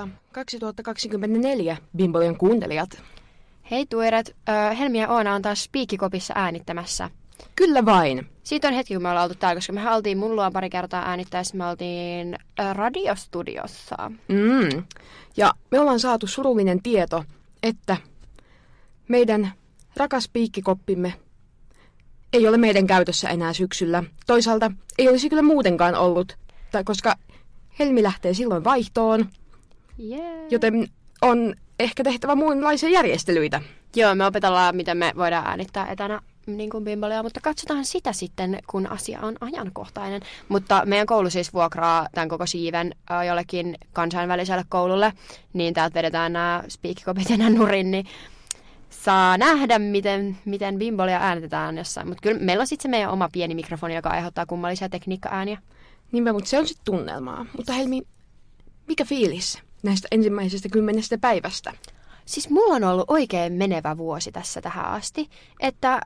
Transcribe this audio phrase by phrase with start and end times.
[0.00, 3.02] huomenta 2024 Bimbolian kuuntelijat.
[3.70, 7.10] Hei tuiret, äh, Helmi ja Oona on taas Spiikkikopissa äänittämässä.
[7.56, 8.26] Kyllä vain.
[8.42, 11.56] Siitä on hetki, kun me ollaan oltu täällä, koska me oltiin mun pari kertaa äänittäessä,
[11.56, 12.38] me oltiin
[12.72, 13.96] radiostudiossa.
[14.28, 14.82] Mm.
[15.36, 17.24] Ja me ollaan saatu surullinen tieto,
[17.62, 17.96] että
[19.08, 19.52] meidän
[19.96, 21.14] rakas piikkikoppimme
[22.32, 24.02] ei ole meidän käytössä enää syksyllä.
[24.26, 26.36] Toisaalta ei olisi kyllä muutenkaan ollut,
[26.84, 27.14] koska
[27.78, 29.26] Helmi lähtee silloin vaihtoon,
[30.00, 30.46] Yeah.
[30.50, 30.88] joten
[31.22, 33.62] on ehkä tehtävä muunlaisia järjestelyitä.
[33.96, 38.58] Joo, me opetellaan, miten me voidaan äänittää etänä niin kuin bimbolia, mutta katsotaan sitä sitten,
[38.66, 40.22] kun asia on ajankohtainen.
[40.48, 45.12] Mutta meidän koulu siis vuokraa tämän koko siiven äh, jollekin kansainväliselle koululle,
[45.52, 48.06] niin täältä vedetään nämä speakkikopit ja nämä nurin, niin
[48.90, 52.08] saa nähdä, miten, miten bimbolia äänitetään jossain.
[52.08, 55.58] Mutta kyllä meillä on sitten se meidän oma pieni mikrofoni, joka aiheuttaa kummallisia tekniikka-ääniä.
[56.12, 57.46] Niinpä, mutta se on sitten tunnelmaa.
[57.56, 58.02] Mutta Helmi,
[58.88, 61.72] mikä fiilis näistä ensimmäisestä kymmenestä päivästä?
[62.24, 66.00] Siis mulla on ollut oikein menevä vuosi tässä tähän asti, että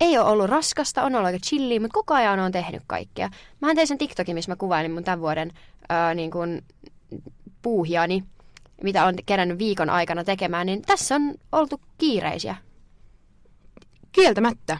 [0.00, 3.30] ei ole ollut raskasta, on ollut aika chilliä, mutta koko ajan on tehnyt kaikkea.
[3.60, 5.52] Mä tein sen TikTokin, missä mä kuvailin mun tämän vuoden
[5.88, 6.64] ää, niin kuin
[7.62, 8.24] puuhiani,
[8.82, 12.56] mitä on kerännyt viikon aikana tekemään, niin tässä on oltu kiireisiä.
[14.12, 14.78] Kieltämättä.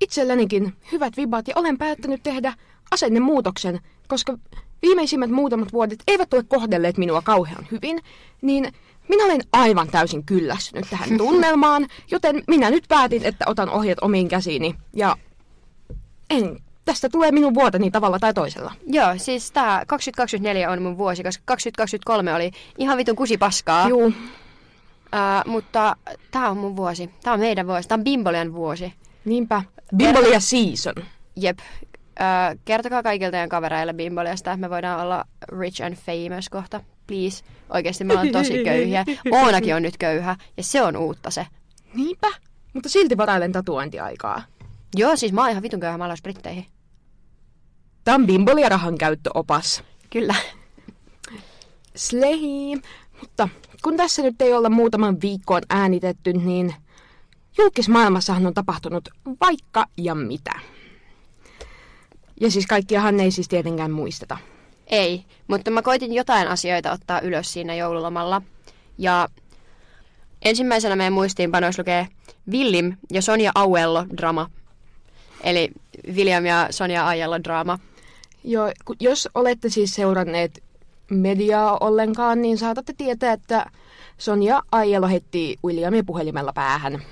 [0.00, 2.54] Itsellänikin hyvät vibat ja olen päättänyt tehdä
[2.90, 4.38] asennemuutoksen, koska
[4.82, 8.00] viimeisimmät muutamat vuodet eivät ole kohdelleet minua kauhean hyvin,
[8.42, 8.72] niin
[9.08, 14.28] minä olen aivan täysin kyllästynyt tähän tunnelmaan, joten minä nyt päätin, että otan ohjeet omiin
[14.28, 15.16] käsiini ja
[16.30, 18.72] en, tästä tulee minun vuoteni tavalla tai toisella.
[18.86, 23.88] Joo, siis tää 2024 on mun vuosi, koska 2023 oli ihan vitun kusipaskaa.
[23.88, 24.12] Juu,
[25.12, 25.96] Ää, mutta
[26.30, 27.10] tää on mun vuosi.
[27.22, 27.88] Tää on meidän vuosi.
[27.88, 28.94] Tää on Bimbolian vuosi.
[29.24, 29.62] niinpä.
[29.96, 30.94] Bimbolia season.
[31.36, 31.58] Jep.
[32.64, 35.24] Kertokaa kaikilta teidän kavereille Bimboliasta, että me voidaan olla
[35.58, 36.80] rich and famous kohta.
[37.06, 37.44] Please.
[37.70, 39.04] Oikeasti me ollaan tosi köyhiä.
[39.30, 41.46] Oonakin on nyt köyhä ja se on uutta se.
[41.94, 42.28] Niinpä.
[42.72, 44.42] Mutta silti varailen tatuointiaikaa.
[44.96, 46.66] Joo, siis mä oon ihan vitun köyhä, mä alan spritteihin.
[48.04, 49.82] Tämä on Bimbolia rahan käyttöopas.
[50.10, 50.34] Kyllä.
[51.96, 52.82] Slehi.
[53.20, 53.48] Mutta
[53.82, 56.74] kun tässä nyt ei olla muutaman viikkoon äänitetty, niin
[57.58, 59.08] julkismaailmassahan on tapahtunut
[59.40, 60.52] vaikka ja mitä.
[62.40, 64.38] Ja siis kaikkiahan ei siis tietenkään muisteta.
[64.86, 68.42] Ei, mutta mä koitin jotain asioita ottaa ylös siinä joululomalla.
[68.98, 69.28] Ja
[70.42, 72.08] ensimmäisenä meidän muistiinpanoissa lukee
[72.50, 74.50] Willim ja Sonja Auello drama.
[75.42, 75.70] Eli
[76.14, 77.78] William ja Sonja Aiello drama.
[78.44, 80.62] Jo, ku- jos olette siis seuranneet
[81.10, 83.66] mediaa ollenkaan, niin saatatte tietää, että
[84.18, 87.02] Sonja Aielo heitti Williamia puhelimella päähän.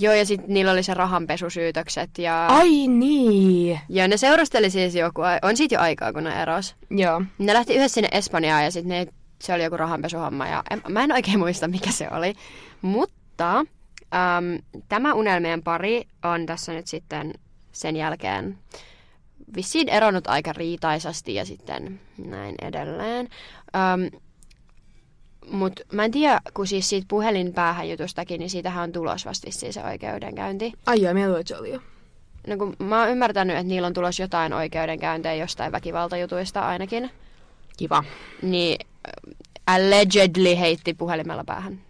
[0.00, 2.46] Joo, ja sitten niillä oli se rahanpesusyytökset ja...
[2.46, 3.80] Ai niin!
[3.88, 6.74] Ja ne seurusteli siis joku, on siitä jo aikaa, kun ne eros.
[6.90, 7.22] Joo.
[7.38, 9.08] Ne lähti yhdessä sinne Espanjaan ja sitten
[9.42, 12.34] se oli joku rahanpesuhomma ja en, mä en oikein muista, mikä se oli.
[12.82, 13.64] Mutta äm,
[14.88, 17.34] tämä unelmien pari on tässä nyt sitten
[17.72, 18.58] sen jälkeen
[19.56, 23.28] vissiin eronnut aika riitaisasti ja sitten näin edelleen.
[23.76, 24.20] Äm,
[25.50, 29.72] Mutta mä en tiedä, kun siis siitä puhelinpäähän jutustakin, niin siitähän on tulos vasta vissiin
[29.72, 30.72] se oikeudenkäynti.
[30.86, 31.80] Ai joo, mieluiten se oli jo.
[32.46, 37.10] No kun mä oon ymmärtänyt, että niillä on tulos jotain oikeudenkäyntejä jostain väkivaltajutuista ainakin.
[37.76, 38.04] Kiva.
[38.42, 38.86] Niin
[39.66, 41.80] allegedly heitti puhelimella päähän.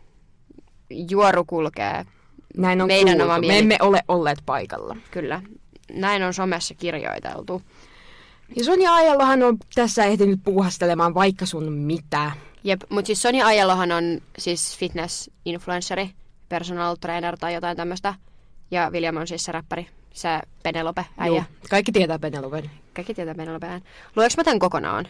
[1.11, 2.05] Juoru kulkee,
[2.57, 3.25] Näin on Meidän kuultu.
[3.25, 3.59] oma Me mieli.
[3.59, 4.97] emme ole olleet paikalla.
[5.11, 5.43] kyllä.
[5.93, 7.63] Näin on somessa kirjoiteltu.
[8.57, 12.31] Ja Sonja Aiellohan on tässä ehtinyt puuhastelemaan vaikka sun mitä.
[12.69, 16.11] Jep, mutta siis Sonja Aielohan on siis fitness-influenceri,
[16.49, 18.15] personal trainer tai jotain tämmöistä.
[18.71, 20.29] Ja William on siis se räppäri, se
[20.63, 21.37] Penelope äijä.
[21.37, 22.71] Juu, kaikki tietää Penelopen.
[22.95, 23.83] Kaikki tietää Penelope äijän.
[24.17, 25.09] Lueks mä tän kokonaan?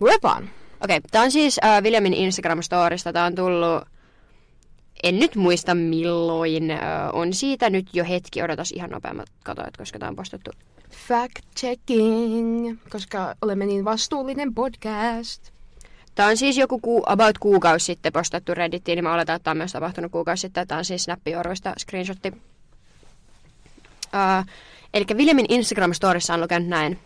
[0.00, 0.42] Lue vaan.
[0.80, 3.12] Okei, okay, tämä on siis äh, Williamin Instagram-storista.
[3.12, 3.84] Tämä on tullut,
[5.02, 6.80] en nyt muista milloin, äh,
[7.12, 8.42] on siitä nyt jo hetki.
[8.42, 10.50] Odotas ihan nopeammat katoit, koska tämä on postattu.
[11.08, 15.57] Fact checking, koska olemme niin vastuullinen podcast.
[16.18, 19.52] Tämä on siis joku ku, about kuukausi sitten postattu Reddittiin, niin mä oletan, että tämä
[19.52, 20.66] on myös tapahtunut kuukausi sitten.
[20.66, 22.28] Tämä on siis Snappi-orvoista screenshotti.
[22.28, 24.46] Uh,
[24.94, 26.98] eli Williamin Instagram-storissa on lukenut näin.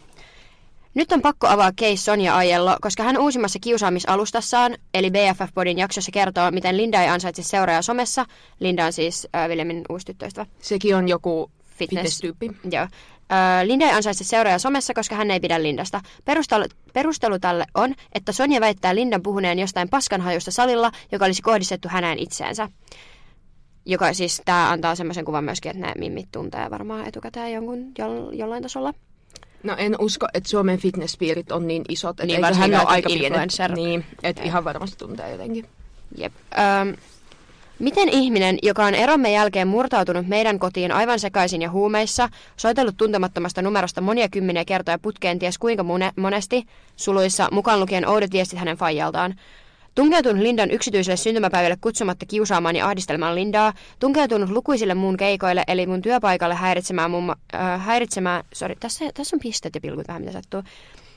[0.95, 6.51] Nyt on pakko avaa case Sonja Aiello, koska hän uusimmassa kiusaamisalustassaan, eli BFF-podin jaksossa kertoo,
[6.51, 8.27] miten Linda ei ansaitse seuraajaa somessa.
[8.61, 10.47] Linda on siis äh, Williamin uusi tyttöystävä.
[10.61, 11.79] Sekin on joku Fitness.
[11.79, 12.51] fitness-tyyppi.
[12.71, 12.87] Joo.
[13.65, 16.01] Linda ei ansaitse seuraajaa somessa, koska hän ei pidä Lindasta.
[16.25, 21.89] Perustelu, perustelu tälle on, että Sonja väittää Lindan puhuneen jostain paskanhajusta salilla, joka olisi kohdistettu
[21.89, 22.69] häneen itseensä.
[23.87, 28.31] Joka siis, tämä antaa semmoisen kuvan myöskin, että nämä mimmit tuntee varmaan etukäteen jonkun jo,
[28.31, 28.95] jollain tasolla.
[29.63, 33.51] No en usko, että Suomen fitnesspiirit on niin isot, että Niin, hän ole aika pienet.
[33.75, 35.69] Niin, että ihan varmasti tuntee jotenkin.
[36.17, 36.33] Jep.
[36.81, 36.97] Öm,
[37.83, 43.63] miten ihminen, joka on eromme jälkeen murtautunut meidän kotiin aivan sekaisin ja huumeissa, soitellut tuntemattomasta
[43.63, 45.85] numerosta monia kymmeniä kertoja putkeen ties kuinka
[46.17, 49.35] monesti, suluissa mukaan lukien oudot viestit hänen faijaltaan,
[49.95, 56.03] Tunkeutunut Lindan yksityiselle syntymäpäivälle kutsumatta kiusaamaan ja ahdistelmaan Lindaa, tunkeutunut lukuisille muun keikoille, eli mun
[56.03, 60.63] työpaikalle häiritsemään, muun, äh, häiritsemään sorry, tässä, tässä on pisteet ja pilkut vähän mitä sattuu,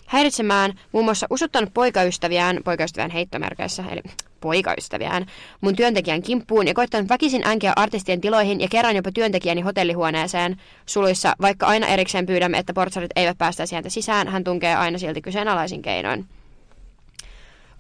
[0.08, 4.02] häiritsemään muun muassa usuttanut poikaystäviään, poikaystävään heittomerkeissä, eli
[4.42, 5.26] poikaystäviään,
[5.62, 11.36] mun työntekijän kimppuun ja koittanut väkisin änkeä artistien tiloihin ja kerran jopa työntekijäni hotellihuoneeseen suluissa,
[11.42, 15.82] vaikka aina erikseen pyydämme, että portsarit eivät päästä sieltä sisään, hän tunkee aina silti kyseenalaisin
[15.82, 16.26] keinoin.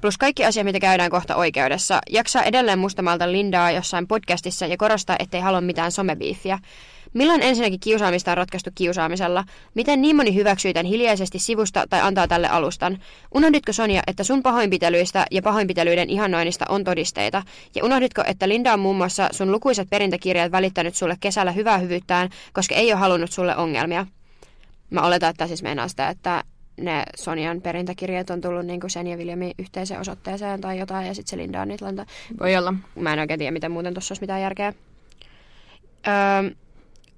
[0.01, 2.01] Plus kaikki asiat, mitä käydään kohta oikeudessa.
[2.09, 6.59] Jaksaa edelleen mustamalta Lindaa jossain podcastissa ja korostaa, ettei halua mitään somebiifiä.
[7.15, 9.43] Milloin ensinnäkin kiusaamista on ratkaistu kiusaamisella?
[9.73, 12.97] Miten niin moni hyväksyy tämän hiljaisesti sivusta tai antaa tälle alustan?
[13.35, 17.43] Unohditko Sonja, että sun pahoinpitelyistä ja pahoinpitelyiden ihannoinnista on todisteita?
[17.75, 22.29] Ja unohditko, että Linda on muun muassa sun lukuisat perintäkirjat välittänyt sulle kesällä hyvää hyvyyttään,
[22.53, 24.05] koska ei ole halunnut sulle ongelmia?
[24.89, 26.43] Mä oletan, että siis meinaa sitä, että
[26.77, 31.29] ne Sonian perintäkirjat on tullut niin sen ja Viljamin yhteiseen osoitteeseen tai jotain, ja sitten
[31.29, 32.05] se Linda on niitä lanta.
[32.39, 32.73] Voi olla.
[32.95, 34.73] Mä en oikein tiedä, miten muuten tuossa olisi mitään järkeä.
[36.07, 36.51] Öö,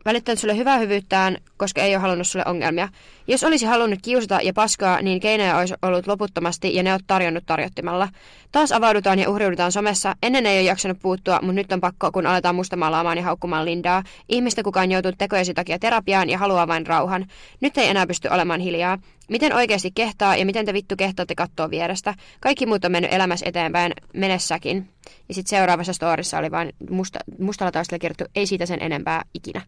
[0.08, 2.90] välittänyt sulle hyvää hyvyyttään, koska ei ole halunnut sulle ongelmia.
[3.28, 7.44] Jos olisi halunnut kiusata ja paskaa, niin keinoja olisi ollut loputtomasti ja ne olet tarjonnut
[7.46, 8.10] tarjottimalla.
[8.52, 10.16] Taas avaudutaan ja uhriudutaan somessa.
[10.24, 14.04] Ennen ei ole jaksanut puuttua, mutta nyt on pakko, kun aletaan mustamaalaamaan ja haukkumaan Lindaa.
[14.30, 17.26] Ihmistä kukaan joutuu tekojesi takia terapiaan ja haluaa vain rauhan.
[17.62, 18.98] Nyt ei enää pysty olemaan hiljaa.
[19.30, 22.14] Miten oikeasti kehtaa ja miten te vittu kehtaatte katsoa vierestä?
[22.40, 24.90] Kaikki muut on mennyt elämässä eteenpäin, menessäkin.
[25.28, 29.62] Ja sitten seuraavassa storissa oli vain musta, mustalla taustalla kirjoittu, ei siitä sen enempää ikinä.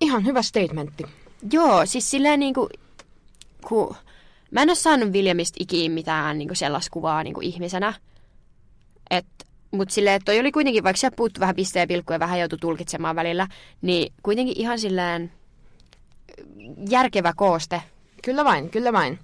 [0.00, 1.04] Ihan hyvä statementti.
[1.52, 2.68] Joo, siis silleen niinku,
[3.68, 3.96] kun
[4.50, 7.94] mä en ole saanut Williamista ikiin mitään niinku sellaista kuvaa niinku ihmisenä.
[9.10, 9.26] Et,
[9.70, 12.40] mut silleen, että toi oli kuitenkin, vaikka se puuttu vähän pisteen ja pilkkuja ja vähän
[12.40, 13.48] joutui tulkitsemaan välillä,
[13.82, 15.32] niin kuitenkin ihan silleen
[16.90, 17.82] järkevä kooste.
[18.24, 19.18] Kyllä vain, kyllä vain.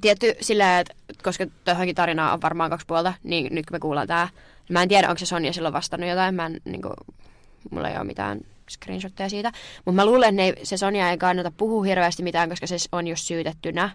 [0.00, 4.06] Tietty silleen, että koska tähänkin tarinaa on varmaan kaksi puolta, niin nyt kun me kuullaan
[4.06, 4.28] tää,
[4.68, 6.34] niin mä en tiedä, onko se Sonja silloin vastannut jotain.
[6.34, 6.88] Mä en, niinku,
[7.70, 9.52] mulla ei ole mitään screenshotteja siitä.
[9.84, 13.24] Mutta mä luulen, että se Sonja ei kannata puhua hirveästi mitään, koska se on just
[13.24, 13.90] syytettynä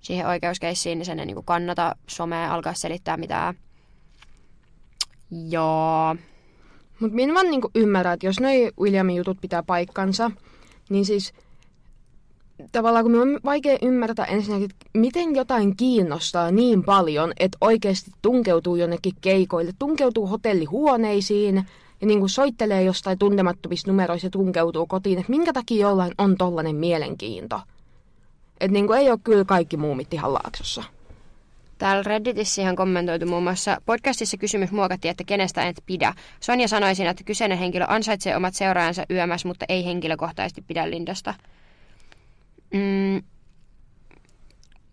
[0.00, 3.54] siihen oikeuskeissiin, niin sen ei niinku kannata somea alkaa selittää mitään.
[5.48, 6.16] Joo.
[7.00, 10.30] Mutta minä vaan niinku ymmärrän, että jos noi Williamin jutut pitää paikkansa,
[10.88, 11.32] niin siis
[12.72, 18.10] tavallaan kun minun on vaikea ymmärtää ensinnäkin, että miten jotain kiinnostaa niin paljon, että oikeasti
[18.22, 21.64] tunkeutuu jonnekin keikoille, tunkeutuu hotellihuoneisiin
[22.04, 26.36] ja niin kuin soittelee jostain tuntemattomista numeroista ja tunkeutuu kotiin, että minkä takia jollain on
[26.36, 27.60] tollainen mielenkiinto.
[28.60, 30.84] Että niin kuin ei ole kyllä kaikki muumit ihan laaksossa.
[31.78, 36.14] Täällä Redditissä ihan kommentoitu muun muassa podcastissa kysymys muokattiin, että kenestä et pidä.
[36.40, 41.34] Sonja sanoi siinä, että kyseinen henkilö ansaitsee omat seuraajansa yömässä, mutta ei henkilökohtaisesti pidä Lindasta.
[42.72, 43.22] Mm.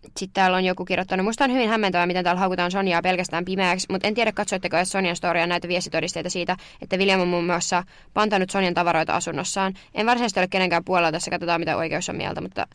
[0.02, 3.86] Sitten täällä on joku kirjoittanut, musta on hyvin hämmentävää, miten täällä haukutaan Sonjaa pelkästään pimeäksi,
[3.90, 7.84] mutta en tiedä katsoitteko edes Sonjan storia näitä viestitodisteita siitä, että William on muun muassa
[8.14, 9.74] pantanut Sonjan tavaroita asunnossaan.
[9.94, 12.66] En varsinaisesti ole kenenkään puolella tässä, katsotaan mitä oikeus on mieltä, mutta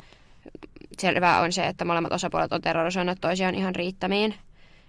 [1.00, 4.36] selvää on se, että molemmat osapuolet on terrorisoineet toisiaan ihan riittämiin.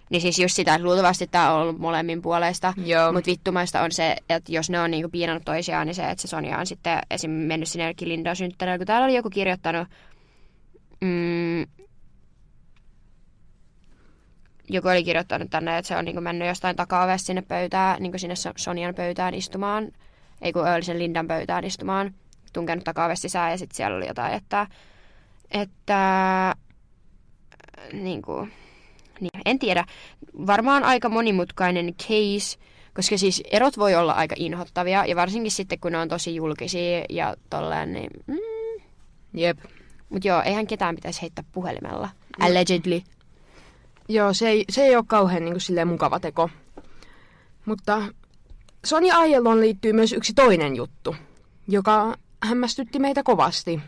[0.09, 2.73] Niin siis just sitä, että luultavasti tämä on ollut molemmin puolesta.
[2.85, 3.13] Joo.
[3.13, 6.27] Mutta vittumaista on se, että jos ne on niinku piinannut toisiaan, niin se, että se
[6.27, 7.31] Sonja on sitten esim.
[7.31, 8.77] mennyt sinne Lindan synttäreille.
[8.77, 9.87] Kun täällä oli joku kirjoittanut,
[11.01, 11.65] mm,
[14.69, 18.35] joku oli kirjoittanut tänne, että se on niinku mennyt jostain takaovesta sinne pöytään, niinku sinne
[18.57, 19.91] Sonjan pöytään istumaan.
[20.41, 22.13] Ei kun oli sen Lindan pöytään istumaan,
[22.53, 24.67] tunkenut takaovesta sisään ja sitten siellä oli jotain, että,
[25.51, 26.55] että
[27.93, 28.53] niin kuin,
[29.19, 29.85] niin, en tiedä.
[30.47, 32.59] Varmaan aika monimutkainen case,
[32.93, 37.05] koska siis erot voi olla aika inhottavia, ja varsinkin sitten kun ne on tosi julkisia
[37.09, 38.09] ja tolleen, niin...
[38.27, 38.35] Mm.
[39.33, 39.57] Jep.
[40.09, 42.09] Mut joo, eihän ketään pitäisi heittää puhelimella.
[42.39, 43.01] Allegedly.
[44.09, 46.49] Joo, se ei, se ei ole kauhean niin kuin, mukava teko.
[47.65, 48.01] Mutta
[48.85, 51.15] Sonja Aielon liittyy myös yksi toinen juttu,
[51.67, 53.81] joka hämmästytti meitä kovasti.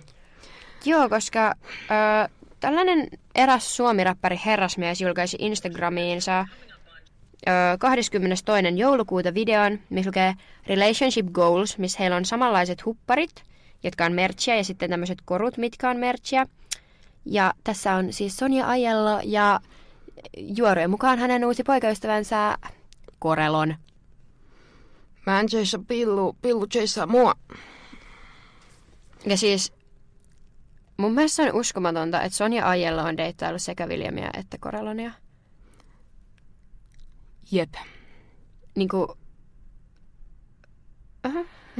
[0.86, 6.46] Joo, koska ö, tällainen eräs suomiräppäri herrasmies julkaisi Instagramiinsa
[7.48, 8.46] ö, 22.
[8.75, 10.34] joulukuuta videon, missä lukee
[10.68, 13.44] Relationship Goals, missä heillä on samanlaiset hupparit,
[13.84, 16.46] jotka on merchia, ja sitten tämmöiset korut, mitkä on merchia.
[17.25, 19.60] Ja tässä on siis Sonja Ajello ja
[20.38, 22.58] juorojen mukaan hänen uusi poikaystävänsä
[23.20, 23.75] Korelon.
[25.25, 27.36] Mä en chase pillu, pillu chase mua.
[29.25, 29.74] Ja siis
[30.98, 35.12] mun mielestä on uskomatonta, että Sonja Ajella on deittaillut sekä Williamia että Corellonia.
[37.51, 37.74] Jep.
[38.75, 39.18] Niinku...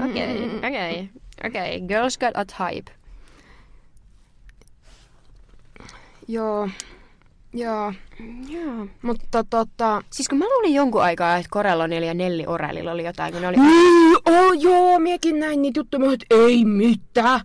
[0.06, 0.58] Okei, Mm.
[0.58, 1.10] okei,
[1.46, 1.82] okei.
[1.82, 2.92] Girls got a type.
[6.28, 6.70] Joo.
[7.54, 7.94] Joo.
[8.50, 8.88] Joo.
[9.02, 10.04] Mutta tota...
[10.10, 13.48] Siis kun mä luulin jonkun aikaa, että Corellonilla ja Nelli Orellilla oli jotain, kun ne
[13.48, 13.58] oli...
[13.58, 17.42] Niin, oh, joo, miekin näin niitä juttuja, että ei mitään.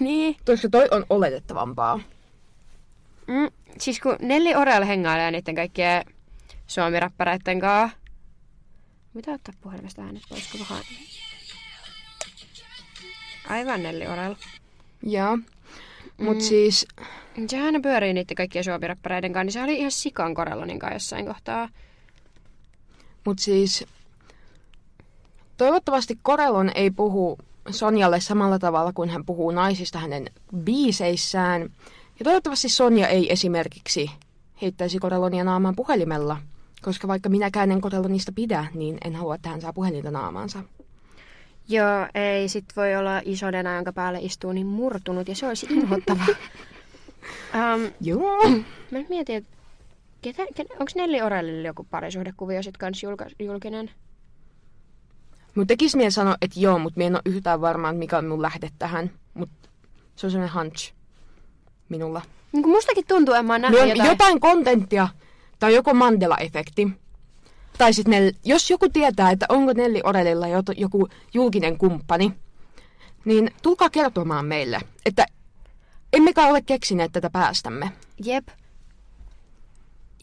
[0.00, 0.36] Niin.
[0.46, 2.00] Koska toi on oletettavampaa.
[3.26, 6.04] Mm, siis kun Nelli Orell hengailee niiden kaikkien
[6.66, 7.98] suomiräppäreiden kanssa.
[9.14, 10.84] Mitä ottaa puhelimesta äänet pois, kun vähän...
[13.48, 14.34] Aivan Nelli Orell.
[15.02, 15.38] Joo.
[16.20, 16.40] Mut Mm.
[16.40, 16.86] siis,
[17.48, 21.26] Sehän ne pyörii niiden kaikkien suomiräppäreiden kanssa, niin se oli ihan sikan Corellonin kanssa jossain
[21.26, 21.68] kohtaa.
[23.24, 23.84] mut siis...
[25.56, 27.38] Toivottavasti Korelon ei puhu
[27.70, 30.26] Sonjalle samalla tavalla kuin hän puhuu naisista hänen
[30.56, 31.62] biiseissään.
[32.18, 34.10] Ja toivottavasti Sonja ei esimerkiksi
[34.62, 36.36] heittäisi Korelonia naamaan puhelimella.
[36.82, 40.62] Koska vaikka minäkään en Korelonista pidä, niin en halua, että hän saa puhelinta naamaansa.
[41.68, 45.66] Joo, ei sit voi olla iso nena, jonka päälle istuu niin murtunut, ja se olisi
[45.70, 46.26] inhottavaa.
[47.74, 48.48] um, Joo.
[48.90, 49.56] mä nyt mietin, että
[50.22, 53.90] ketä, ketä, onko Nelli Orellilla joku parisuhdekuvio sit kans julka, julkinen?
[55.54, 58.26] Mun tekis mieli sanoa, että joo, mutta mä en ole yhtään varma, että mikä on
[58.26, 59.10] mun lähde tähän.
[59.34, 59.68] Mutta
[60.16, 60.92] se on sellainen hunch
[61.88, 62.22] minulla.
[62.52, 64.08] Niin mustakin tuntuu, että mä oon nähnyt jotain.
[64.08, 65.08] jotain kontenttia,
[65.58, 66.90] tai joko Mandela-efekti.
[67.78, 72.32] Tai sitten jos joku tietää, että onko Nelli Orelilla joku julkinen kumppani,
[73.24, 75.26] niin tulkaa kertomaan meille, että
[76.12, 77.92] emmekä ole keksineet tätä päästämme.
[78.24, 78.48] Jep.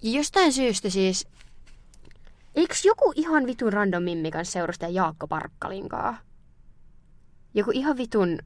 [0.01, 1.27] Jostain syystä siis...
[2.55, 6.17] Eikö joku ihan vitun random mimmi kanssa seurustella Jaakko Parkkalinkaa?
[7.53, 8.39] Joku ihan vitun...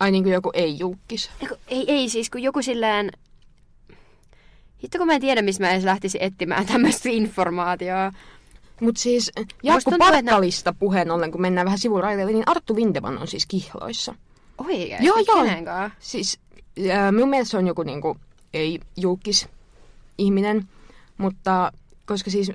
[0.00, 1.30] Ai niin kuin joku ei-julkis.
[1.68, 3.10] Ei, ei siis, kun joku silleen...
[4.82, 8.12] Hitto kun mä en tiedä, missä mä edes lähtisin etsimään tämmöistä informaatiota.
[8.80, 13.28] Mutta siis Jaakko ne- Parkkalista puheen ollen, kun mennään vähän sivuraiteille, niin Arttu Lindeman on
[13.28, 14.14] siis kihloissa.
[14.58, 15.06] Oikeesti?
[15.06, 15.44] Joo, joo.
[15.44, 15.98] Kenen kanssa?
[16.00, 16.38] Siis
[16.90, 18.16] äh, minun mielestä se on joku niinku,
[18.54, 19.48] ei julkis
[20.18, 20.68] ihminen,
[21.18, 21.72] mutta
[22.06, 22.52] koska siis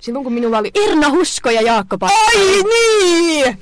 [0.00, 0.70] silloin kun minulla oli...
[0.74, 2.36] Irna Husko ja Jaakko Parkkali.
[2.36, 3.58] Ai niin!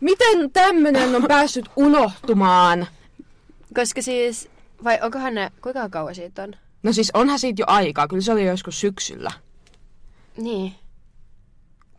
[0.00, 2.86] Miten tämmönen on päässyt unohtumaan?
[3.74, 4.48] Koska siis...
[4.84, 5.52] Vai onkohan ne...
[5.62, 6.54] Kuinka kauan siitä on?
[6.82, 9.30] No siis onhan siitä jo aikaa, kyllä se oli joskus syksyllä.
[10.36, 10.74] Niin.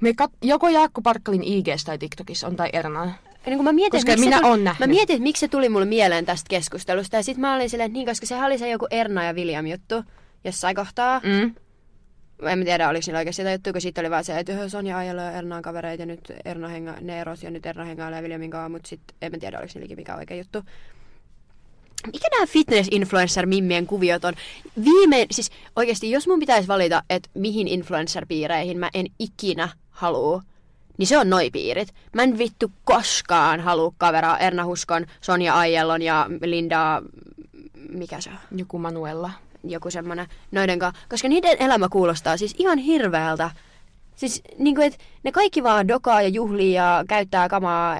[0.01, 3.05] Me kat- joko Jaakko Parkkalin IGs tai TikTokissa on tai Erna.
[3.45, 4.79] Niin kun mä mietin, Koska minä tuli, oon nähnyt.
[4.79, 7.15] Mä mietin, että miksi se tuli mulle mieleen tästä keskustelusta.
[7.15, 9.67] Ja sitten mä olin silleen, että niin, koska sehän oli se joku Erna ja William
[9.67, 10.03] juttu
[10.43, 11.21] jossain kohtaa.
[11.23, 11.55] Mm.
[12.49, 14.69] En mä tiedä, oliko niillä oikeasti sitä juttua, kun sitten oli vaan se, että "Öhö,
[14.69, 17.83] Sonja Ajala ja Erna on kavereita ja nyt Erna henga, ne eros ja nyt Erna
[17.83, 20.63] hengailee Williamin kanssa, mutta sitten en mä tiedä, oliko niilläkin mikä oikea juttu.
[22.07, 24.33] Mikä nämä fitness-influencer-mimmien kuviot on?
[24.85, 30.41] Viime, siis oikeasti, jos mun pitäisi valita, että mihin influencer-piireihin mä en ikinä halua,
[30.97, 31.93] niin se on noi piirit.
[32.13, 37.01] Mä en vittu koskaan halua kaveraa Erna Huskon, Sonja Aijellon ja Linda,
[37.89, 38.59] mikä se on?
[38.59, 39.31] Joku Manuella.
[39.63, 43.51] joku semmonen noiden kanssa, koska niiden elämä kuulostaa siis ihan hirveältä.
[44.15, 47.97] Siis niinku, että ne kaikki vaan dokaa ja juhlii ja käyttää kamaa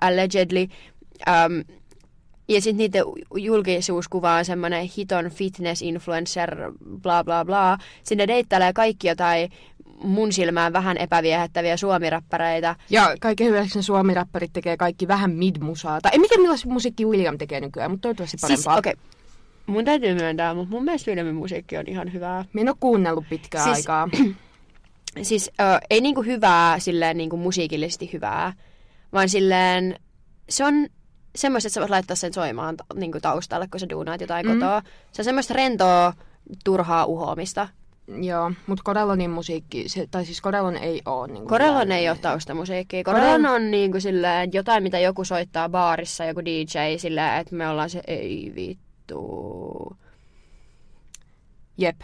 [0.00, 0.60] allegedly.
[0.60, 1.75] Um,
[2.48, 3.02] ja sitten niiden
[3.36, 6.56] julkisuuskuva on semmonen hiton fitness influencer,
[7.02, 7.78] bla bla bla.
[8.02, 9.50] Sinne deittailee kaikki jotain
[10.02, 12.76] mun silmään vähän epäviehättäviä suomiräppäreitä.
[12.90, 16.00] Ja kaiken hyväksi ne suomiräppärit tekee kaikki vähän mid-musaa.
[16.00, 18.78] Tai en tiedä millaista musiikkia William tekee nykyään, mutta toivottavasti Siis, parempaa.
[18.78, 18.92] okei.
[18.92, 19.04] Okay.
[19.66, 22.44] Mun täytyy myöntää, mutta mun mielestä Williamin musiikki on ihan hyvää.
[22.52, 24.08] Mä en ole kuunnellut pitkään Siis- aikaa.
[25.22, 28.52] siis ö, ei niinku hyvää silleen niinku musiikillisesti hyvää,
[29.12, 29.98] vaan silleen
[30.48, 30.88] se on
[31.36, 34.52] semmoista, että sä voit laittaa sen soimaan ta- niinku taustalle, kun sä duunaat jotain Mm.
[34.52, 34.82] kotoa.
[35.12, 36.12] Se on semmoista rentoa,
[36.64, 37.68] turhaa uhoamista.
[38.22, 41.48] Joo, mutta Corellonin musiikki, se, tai siis Corellon ei oo niinku...
[41.48, 43.04] Corellon ei ole taustamusiikkia.
[43.04, 47.90] Corellon on niinku silleen jotain, mitä joku soittaa baarissa, joku DJ, silleen, että me ollaan
[47.90, 49.96] se, ei vittu.
[51.78, 52.00] Jep.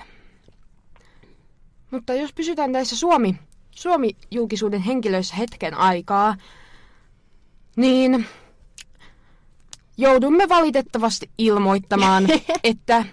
[1.91, 3.39] Mutta jos pysytään tässä Suomi,
[3.71, 6.35] Suomi-julkisuuden henkilöissä hetken aikaa,
[7.77, 8.27] niin
[9.97, 12.29] joudumme valitettavasti ilmoittamaan,
[12.65, 13.05] että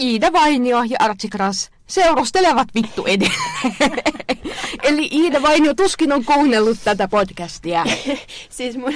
[0.00, 3.92] Iida Vainio ja Artsi Kras seurustelevat vittu edelleen.
[4.82, 7.84] Eli Iida Vainio tuskin on kuunnellut tätä podcastia.
[8.50, 8.94] siis mun,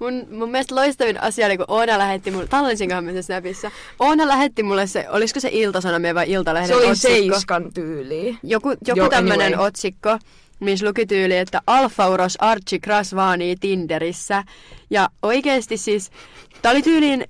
[0.00, 4.28] mun, mun mielestä loistavin asia oli, kun Oona lähetti mulle, tallensinkohan mä sen Snapissa, Oona
[4.28, 7.34] lähetti mulle se, olisiko se Ilta-Sanomien vai Iltalehden Se oli otsikko?
[7.34, 8.38] Seiskan tyyli.
[8.42, 9.66] Joku, joku Joo, tämmönen anyway.
[9.66, 10.18] otsikko.
[10.64, 14.44] Missä luki tyyli, että Alfauros Archie Krasvani Tinderissä.
[14.90, 16.10] Ja oikeesti siis,
[16.62, 17.24] tää oli tyyliin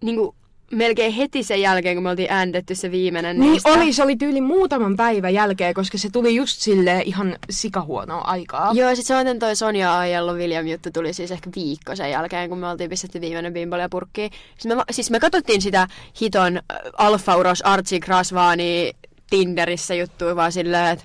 [0.00, 0.34] niinku,
[0.70, 3.68] melkein heti sen jälkeen, kun me oltiin äänitetty se viimeinen Niin niistä.
[3.68, 8.70] oli, se oli tyyli muutaman päivän jälkeen, koska se tuli just silleen ihan sikahuonoa aikaa.
[8.74, 12.58] Joo, sit se toi Sonja Aiello William juttu tuli siis ehkä viikko sen jälkeen, kun
[12.58, 14.30] me oltiin pistetty viimeinen bimbolia purkkiin.
[14.58, 15.86] Siis me, siis me katsottiin sitä
[16.20, 16.62] hiton äh,
[16.98, 18.92] Alfauros Archie Krasvani
[19.30, 21.04] Tinderissä juttua vaan silleen, että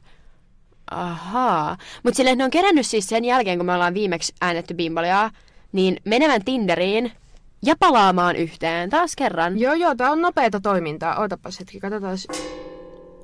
[0.91, 1.77] ahaa.
[2.03, 5.31] Mut silleen, ne on kerännyt siis sen jälkeen, kun me ollaan viimeksi äännetty bimbolia,
[5.71, 7.11] niin menevän Tinderiin
[7.65, 9.59] ja palaamaan yhteen taas kerran.
[9.59, 11.19] Joo, joo, tää on nopeata toimintaa.
[11.19, 12.17] Ootapas hetki, katsotaan.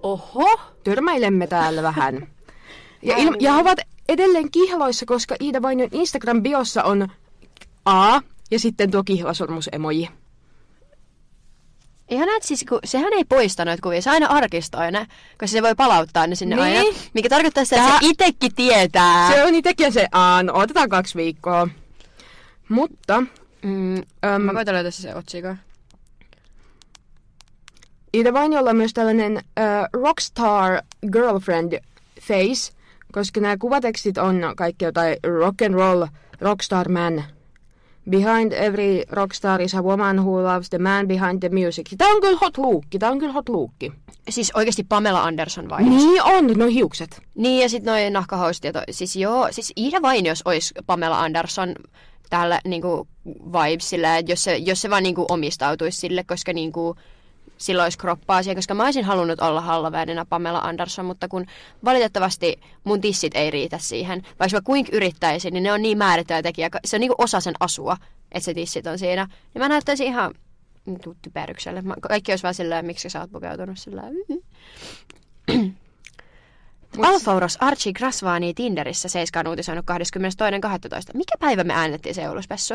[0.04, 0.60] Oho!
[0.84, 2.28] Törmäilemme täällä vähän.
[3.04, 7.08] Ja, ilma- ja he ovat edelleen kihloissa, koska Iida Vainion Instagram-biossa on
[7.86, 10.10] A ja sitten tuo kihlasormus-emoji.
[12.12, 15.00] Ihan näet siis, kun sehän ei poista noita kuvia, se aina arkistoi ne,
[15.32, 16.78] koska se voi palauttaa ne sinne Niin.
[16.78, 16.98] aina.
[17.14, 19.32] Mikä tarkoittaa sitä, että Tää- se itekin tietää.
[19.32, 21.68] Se on itsekin se A, no otetaan kaksi viikkoa.
[22.70, 23.24] Mutta
[23.64, 25.56] Mm, äm, mä koitan löytää se otsikko.
[28.14, 29.44] Iida Vainiolla on myös tällainen äh,
[29.94, 31.80] rockstar girlfriend
[32.22, 32.74] face,
[33.12, 36.06] koska nämä kuvatekstit on kaikki jotain rock and roll,
[36.42, 37.24] rockstar man.
[38.10, 41.90] Behind every rockstar is a woman who loves the man behind the music.
[41.98, 43.92] Tämä on kyllä hot luukki, tämä on kyllä hot luukki.
[44.30, 45.84] Siis oikeasti Pamela Anderson vai?
[45.84, 47.22] Niin on, no hiukset.
[47.36, 51.76] Niin ja sitten noin nahkahousut siis joo, siis Iida Vainios olisi Pamela Anderson
[52.30, 56.96] täällä niinku vibesillä, että jos se, jos se vaan niinku omistautuisi sille, koska niinku
[57.62, 61.46] silloin olisi kroppaa siihen, koska mä olisin halunnut olla hallaväänenä Pamela Anderson, mutta kun
[61.86, 66.42] valitettavasti mun tissit ei riitä siihen, vaikka mä kuinka yrittäisin, niin ne on niin määrittävä
[66.42, 67.98] tekijä, se on niinku osa sen asua,
[68.32, 70.34] että se tissit on siinä, niin mä näyttäisin ihan
[71.22, 71.84] typerykselle.
[72.02, 74.04] Kaikki olisi vaan silleen, miksi sä oot pukeutunut sillä
[77.02, 79.98] Alfauros Archie Grasvani Tinderissä Seiska on uutisoinut 22.12.
[81.14, 82.74] Mikä päivä me äänettiin se jouluspessu?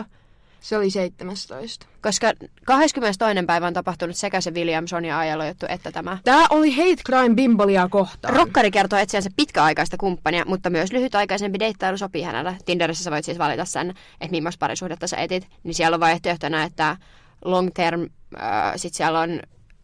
[0.66, 1.86] Se oli 17.
[2.02, 2.32] Koska
[2.64, 3.46] 22.
[3.46, 6.18] päivä on tapahtunut sekä se William Sonja Ajalo juttu että tämä.
[6.24, 8.34] Tämä oli hate crime bimbolia kohtaan.
[8.34, 12.56] Rokkari kertoo etsiänsä pitkäaikaista kumppania, mutta myös lyhytaikaisempi deittailu sopii hänelle.
[12.64, 15.48] Tinderissä sä voit siis valita sen, että millaista parisuhdetta sä etit.
[15.62, 16.96] Niin siellä on vaihtoehtona, että
[17.44, 18.00] long term,
[18.40, 19.40] äh, sit siellä on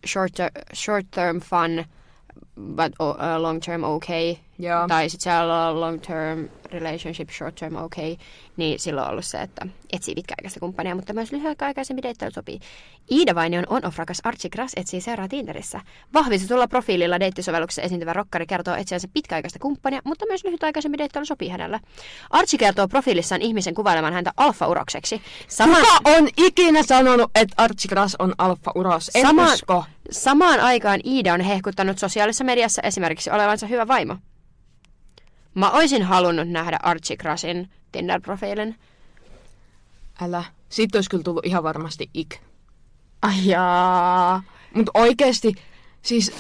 [0.06, 1.84] short, ter- short term fun,
[2.60, 4.36] but uh, long term okay.
[4.62, 4.88] Joo.
[4.88, 8.16] Tai sitten siellä on long term relationship, short term okay.
[8.56, 12.60] Niin silloin on ollut se, että etsii pitkäaikaista kumppania, mutta myös lyhytaikaisempi deittailu sopii.
[13.10, 15.80] Iida Vainion on-off-rakas Archie Grass etsii seuraa Tinderissä.
[16.14, 21.80] Vahvistetulla profiililla deittisovelluksessa esiintyvä rokkari kertoo etsiänsä pitkäaikaista kumppania, mutta myös lyhytaikaisempi deittailu sopii hänelle.
[22.30, 25.22] Archie kertoo profiilissaan ihmisen kuvailemaan häntä alfa-urokseksi.
[25.48, 29.10] Sama, Kuka on ikinä sanonut, että Archie Grass on alfa-uros?
[29.14, 29.84] En Sama- usko.
[30.10, 34.16] Samaan aikaan Iida on hehkuttanut sosiaalisessa mediassa esimerkiksi olevansa hyvä vaimo.
[35.54, 38.74] Mä oisin halunnut nähdä Archie Grassin Tinder-profiilin.
[40.20, 40.44] Älä.
[40.68, 42.36] Sitten olisi kyllä tullut ihan varmasti ik.
[43.22, 44.42] Ai jaa.
[44.74, 45.54] Mutta oikeesti,
[46.02, 46.32] siis...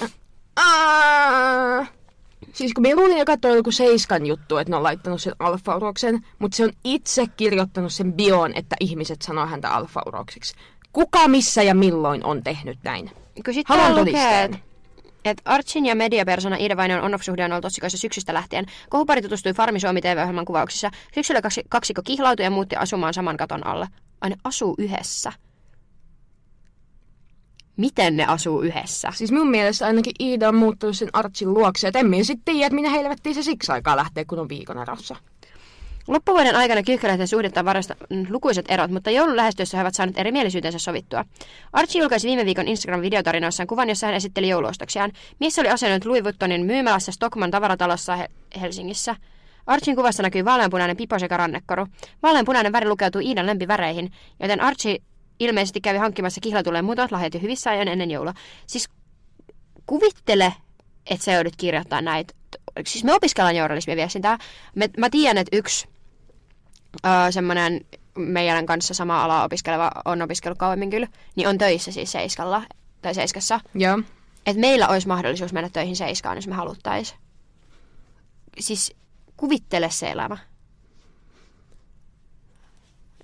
[2.52, 6.26] Siis kun mä luulin eka toi joku Seiskan juttu, että ne on laittanut sen alfauroksen,
[6.38, 10.54] mutta se on itse kirjoittanut sen bioon, että ihmiset sanoo häntä alfaurokseksi.
[10.92, 13.10] Kuka, missä ja milloin on tehnyt näin?
[13.64, 14.62] Haluan todisteen.
[15.24, 18.66] Et Archin ja mediapersona Iida Vainion on-off-suhde on ollut otsikoissa syksystä lähtien.
[18.88, 20.90] Kohupari tutustui Farmi Suomi TV-ohjelman kuvauksissa.
[21.14, 23.88] Syksyllä kaksi, kaksikko kihlautui ja muutti asumaan saman katon alle.
[24.20, 25.32] Aina asuu yhdessä.
[27.76, 29.08] Miten ne asuu yhdessä?
[29.14, 32.66] Siis mun mielestä ainakin Iida on muuttunut sen Archin luokse, että en minä sitten tiedä,
[32.66, 35.16] että minä helvettiin se siksi aikaa lähtee, kun on viikon erossa.
[36.08, 40.78] Loppuvuoden aikana Kyyhkäläisten suhdetta varasta mm, lukuisat erot, mutta joulun lähestyessä he ovat saaneet erimielisyytensä
[40.78, 41.24] sovittua.
[41.72, 45.12] Archie julkaisi viime viikon Instagram-videotarinoissaan kuvan, jossa hän esitteli jouluostoksiaan.
[45.40, 49.16] Mies oli asennoinut Louis Vuittonin myymälässä Stockman tavaratalossa He- Helsingissä.
[49.66, 51.86] Archin kuvassa näkyy vaaleanpunainen pipo sekä rannekoru.
[52.22, 54.98] Vaaleanpunainen väri lukeutuu Iidan lempiväreihin, joten Archie
[55.40, 58.34] ilmeisesti kävi hankkimassa kihlatulleen muutamat lahjat jo hyvissä ajoin ennen joulua.
[58.66, 58.88] Siis
[59.86, 60.52] kuvittele,
[61.10, 62.34] että sä joudut kirjoittaa näitä.
[62.86, 64.38] Siis me opiskellaan journalismia viestintää.
[64.98, 65.91] Mä tiedän, että yksi
[67.06, 67.80] öö, semmoinen
[68.16, 72.62] meidän kanssa sama ala opiskeleva on opiskellut kauemmin kyllä, niin on töissä siis Seiskalla
[73.02, 73.60] tai Seiskassa.
[73.74, 73.98] Joo.
[74.46, 77.14] Että meillä olisi mahdollisuus mennä töihin Seiskaan, jos me haluttais.
[78.58, 78.94] Siis
[79.36, 80.36] kuvittele se elämä.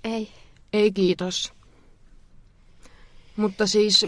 [0.03, 0.31] Ei.
[0.73, 1.53] Ei kiitos.
[3.35, 4.05] Mutta siis...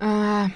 [0.00, 0.50] Ää,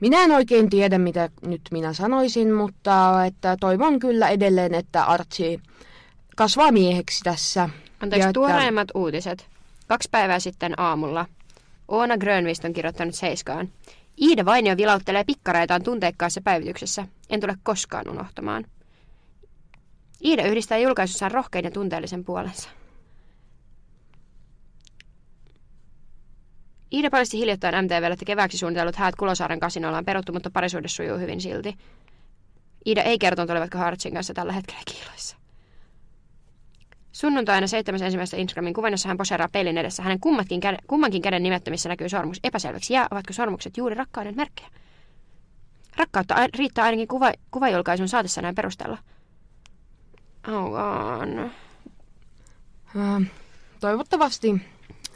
[0.00, 5.58] minä en oikein tiedä, mitä nyt minä sanoisin, mutta että toivon kyllä edelleen, että Archie
[6.36, 7.68] kasvaa mieheksi tässä.
[8.00, 9.46] Anteeksi, Ja että- tuoreimmat uutiset.
[9.86, 11.26] Kaksi päivää sitten aamulla
[11.88, 13.68] Oona Grönvist on kirjoittanut Seiskaan.
[14.22, 17.06] Iida Vainio vilauttelee pikkareitaan tunteikkaassa päivityksessä.
[17.30, 18.64] En tule koskaan unohtamaan.
[20.24, 22.68] Iida yhdistää julkaisussaan rohkein ja tunteellisen puolensa.
[26.92, 31.18] Iida paljasti hiljattain MTVlle, että kevääksi suunnitellut häät Kulosaaren kasinoilla on peruttu, mutta parisuhde sujuu
[31.18, 31.76] hyvin silti.
[32.86, 35.36] Iida ei kertonut, olivatko Hartsin kanssa tällä hetkellä kiiloissa.
[37.12, 38.38] Sunnuntaina 7.1.
[38.38, 40.02] Instagramin kuvannassa hän poseeraa peilin edessä.
[40.02, 42.40] Hänen kummatkin käden, kummankin käden nimettömissä näkyy sormus.
[42.44, 44.68] Epäselväksi jää, ovatko sormukset juuri rakkauden merkkejä.
[45.96, 48.98] Rakkautta a- riittää ainakin kuva, kuvajulkaisun saatessanaan perusteella.
[50.48, 50.72] Oh,
[51.20, 51.50] on.
[52.96, 53.20] Ää,
[53.80, 54.62] toivottavasti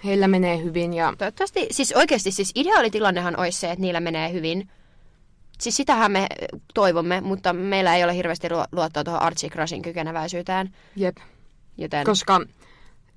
[0.05, 4.69] heillä menee hyvin ja Toivottavasti, siis oikeasti siis ideaalitilannehan olisi se, että niillä menee hyvin.
[5.61, 6.27] Siis sitähän me
[6.75, 10.75] toivomme, mutta meillä ei ole hirveästi luo- luottoa tuohon Archie Crossin kykeneväisyyteen.
[10.97, 11.17] jep,
[11.77, 12.41] Joten koska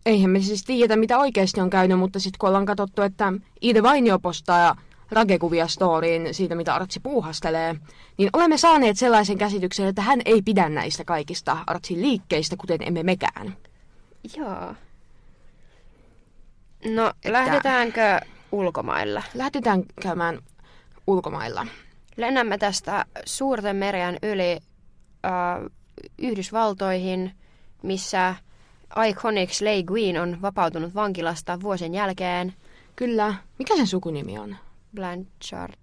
[0.06, 3.84] eihän me siis tiedä, mitä oikeasti on käynyt, mutta sitten kun ollaan katsottu, että Iida
[3.84, 4.76] Vainio postaa
[5.12, 7.76] ragekuvia storyin siitä, mitä Artsi puuhastelee,
[8.18, 13.04] niin olemme saaneet sellaisen käsityksen, että hän ei pidä näistä kaikista Artsin liikkeistä, kuten emme
[13.04, 13.58] mekään.
[14.38, 14.74] Joo.
[16.86, 18.20] No, lähdetäänkö
[18.52, 19.24] ulkomailla?
[19.34, 20.40] Lähdetään käymään
[21.08, 21.68] ulkomailla.
[22.18, 25.72] Lennämme tästä suurten merien yli äh,
[26.18, 27.32] Yhdysvaltoihin,
[27.84, 28.36] missä
[29.08, 32.54] Iconic Slay Queen on vapautunut vankilasta vuosien jälkeen.
[32.96, 33.36] Kyllä.
[33.60, 34.56] Mikä sen sukunimi on?
[34.96, 35.74] Blanchard.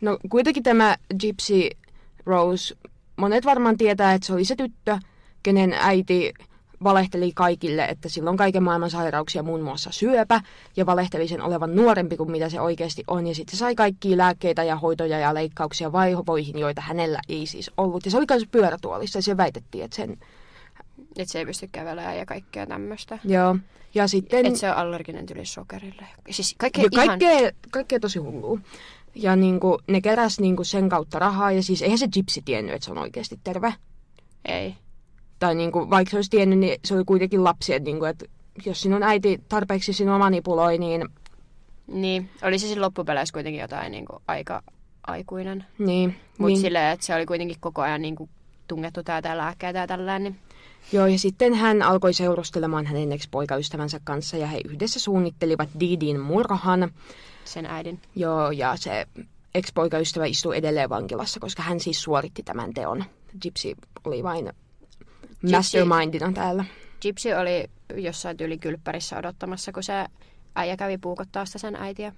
[0.00, 1.68] No kuitenkin tämä Gypsy
[2.26, 2.74] Rose,
[3.16, 4.98] monet varmaan tietää, että se oli se tyttö,
[5.42, 6.32] kenen äiti
[6.84, 10.40] valehteli kaikille, että sillä on kaiken maailman sairauksia, muun muassa syöpä,
[10.76, 14.64] ja valehteli sen olevan nuorempi kuin mitä se oikeasti on, ja sitten sai kaikkia lääkkeitä
[14.64, 18.04] ja hoitoja ja leikkauksia vaivoihin, joita hänellä ei siis ollut.
[18.04, 20.18] Ja se oli myös pyörätuolissa, ja se väitettiin, että sen...
[21.16, 23.18] Että se ei pysty kävelemään ja kaikkea tämmöistä.
[23.24, 23.56] Joo.
[23.94, 24.46] Ja sitten...
[24.46, 26.06] Että se on allerginen tyli sokerille.
[26.30, 27.18] Siis kaikkea Ja ihan...
[27.18, 28.58] kaikkea, kaikkea tosi hullua.
[29.14, 32.84] Ja niinku, ne keräs niinku sen kautta rahaa, ja siis eihän se Gypsy tiennyt, että
[32.84, 33.74] se on oikeasti terve.
[34.44, 34.74] Ei.
[35.42, 38.30] Tai niinku, vaikka se olisi tiennyt, niin se oli kuitenkin lapsi, että niinku, et
[38.66, 41.08] jos sinun äiti tarpeeksi sinua manipuloi, niin,
[41.86, 44.62] Niin, oli se siinä loppupeleissä kuitenkin jotain niin kuin aika
[45.06, 45.64] aikuinen.
[45.78, 46.60] niin, Mutta niin niin.
[46.60, 48.30] silleen, että se oli kuitenkin koko ajan niin kuin
[48.68, 50.36] tungettu täältä ja lääkkeitä ja tällään, niin
[50.92, 56.90] Joo, ja sitten hän alkoi seurustelemaan hänen ex-poikaystävänsä kanssa, ja he yhdessä suunnittelivat Didin murhan.
[57.44, 58.00] sen äidin.
[58.16, 59.06] Joo, ja se
[59.54, 63.04] ex-poikaystävä istuu edelleen vankilassa, koska hän siis suoritti tämän teon.
[63.42, 63.74] Gypsy
[64.04, 64.52] oli vain
[65.50, 66.64] mastermindina täällä.
[67.02, 70.06] Gypsy oli jossain tyyli kylppärissä odottamassa, kun se
[70.56, 72.12] äijä kävi puukottaa sitä sen äitiä.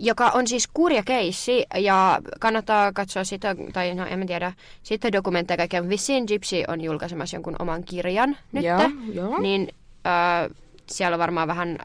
[0.00, 5.56] Joka on siis kurja keissi ja kannattaa katsoa sitä, tai no en tiedä, sitten dokumentteja
[5.56, 5.88] kaikkea.
[5.88, 8.64] Vissiin Gypsy on julkaisemassa jonkun oman kirjan nyt.
[8.64, 9.38] Joo, joo.
[9.38, 9.68] Niin
[10.06, 10.50] äh,
[10.86, 11.78] siellä on varmaan vähän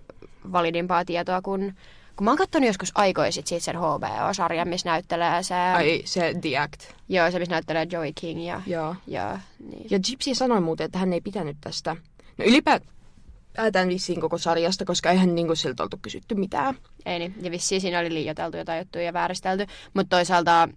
[0.52, 1.76] validimpaa tietoa kuin...
[2.18, 5.56] Kun mä oon katsonut joskus aikoisit siitä sen HBO-sarjan, missä näyttelee se...
[5.56, 6.84] Ai, se The Act.
[7.10, 8.62] Joo, se missä näyttelee Joey King ja...
[8.68, 8.96] Joo.
[9.08, 9.88] ja niin.
[9.90, 11.96] Ja Gypsy sanoi muuten, että hän ei pitänyt tästä.
[12.38, 16.76] No ylipäätään vissiin koko sarjasta, koska eihän niinku siltä oltu kysytty mitään.
[17.06, 17.36] Ei niin.
[17.42, 19.66] Ja vissiin siinä oli liioiteltu jotain juttuja ja vääristelty.
[19.94, 20.70] Mutta toisaalta,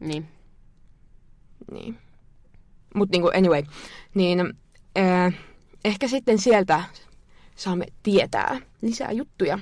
[0.00, 0.28] niin.
[1.72, 1.98] Niin.
[2.94, 3.62] Mutta niinku anyway,
[4.14, 4.40] niin
[4.98, 5.34] äh,
[5.84, 6.84] ehkä sitten sieltä
[7.56, 9.58] saamme tietää lisää juttuja.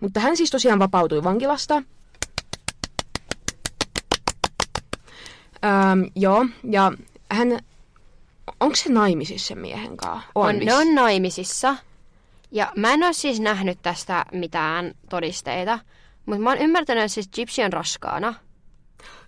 [0.00, 1.82] Mutta hän siis tosiaan vapautui vankilasta.
[5.64, 6.92] Ähm, joo, ja
[7.30, 7.58] hän...
[8.60, 10.28] Onko se naimisissa sen miehen kanssa?
[10.34, 11.76] On, ne on naimisissa.
[12.50, 15.78] Ja mä en ole siis nähnyt tästä mitään todisteita.
[16.26, 18.34] Mutta mä oon ymmärtänyt, että siis Gypsy on raskaana.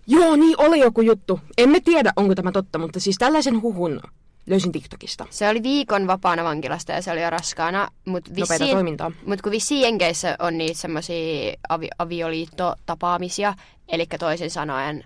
[0.07, 1.41] Joo, niin oli joku juttu.
[1.59, 4.01] Emme tiedä, onko tämä totta, mutta siis tällaisen huhun
[4.47, 5.27] löysin TikTokista.
[5.31, 7.89] Se oli viikon vapaana vankilasta ja se oli jo raskaana.
[8.07, 9.13] Mutta Nopeata vissiin, toimintaa.
[9.27, 13.55] mut kun vissiin Jenkeissä on niitä semmosia avi, avioliittotapaamisia,
[13.89, 15.05] eli toisin sanoen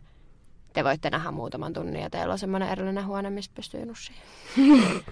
[0.75, 4.19] te voitte nähdä muutaman tunnin ja teillä on semmoinen erillinen huone, mistä pystyy nussiin.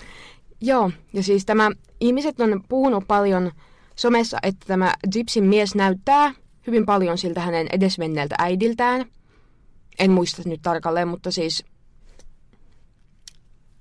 [0.60, 3.52] Joo, ja siis tämä, ihmiset on puhunut paljon
[3.96, 6.34] somessa, että tämä Gypsyn mies näyttää
[6.66, 9.06] hyvin paljon siltä hänen edesmenneeltä äidiltään.
[9.98, 11.64] En muista nyt tarkalleen, mutta siis...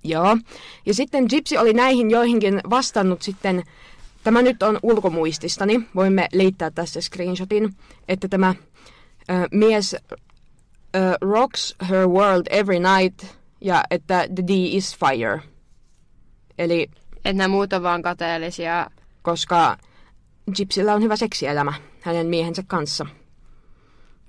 [0.03, 0.37] Joo.
[0.85, 3.63] Ja sitten Gypsy oli näihin joihinkin vastannut sitten,
[4.23, 7.73] tämä nyt on ulkomuististani, voimme leittää tässä screenshotin,
[8.07, 8.55] että tämä
[9.29, 9.97] ö, mies ö,
[11.21, 13.25] rocks her world every night
[13.61, 15.41] ja että the D is fire.
[16.57, 18.87] Eli Että nämä muut on vaan kateellisia.
[19.21, 19.77] koska
[20.57, 23.05] Gypsyllä on hyvä seksielämä hänen miehensä kanssa.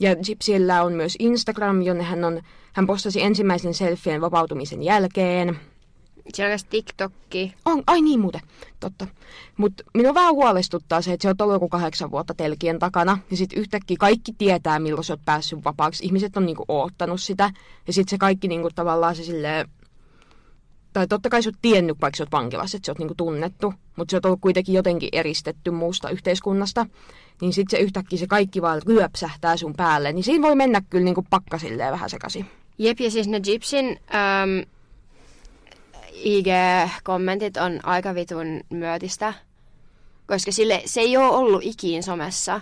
[0.01, 5.59] Ja Gypsyllä on myös Instagram, jonne hän, on, hän postasi ensimmäisen selfien vapautumisen jälkeen.
[6.39, 7.55] Myös TikTokki.
[7.65, 8.41] On, ai niin muuten,
[8.81, 9.07] totta.
[9.57, 13.37] Mutta minua vähän huolestuttaa se, että se on ollut joku kahdeksan vuotta telkien takana, ja
[13.37, 16.05] sitten yhtäkkiä kaikki tietää, milloin sä oot päässyt vapaaksi.
[16.05, 17.51] Ihmiset on niinku oottanut sitä,
[17.87, 19.69] ja sitten se kaikki niinku tavallaan se silleen,
[20.93, 23.75] tai totta kai sä oot tiennyt, vaikka sä oot vankilassa, että sä oot niinku tunnettu,
[23.97, 26.87] mutta sä oot ollut kuitenkin jotenkin eristetty muusta yhteiskunnasta,
[27.41, 31.05] niin sitten se yhtäkkiä se kaikki vaan ryöpsähtää sun päälle, niin siinä voi mennä kyllä
[31.05, 32.47] niinku pakkasilleen vähän sekaisin.
[32.79, 34.69] Jep, ja siis ne Gypsyn ähm,
[36.13, 39.35] IG-kommentit on aika vitun myötistä,
[40.27, 42.61] koska sille se ei ole ollut ikiin somessa.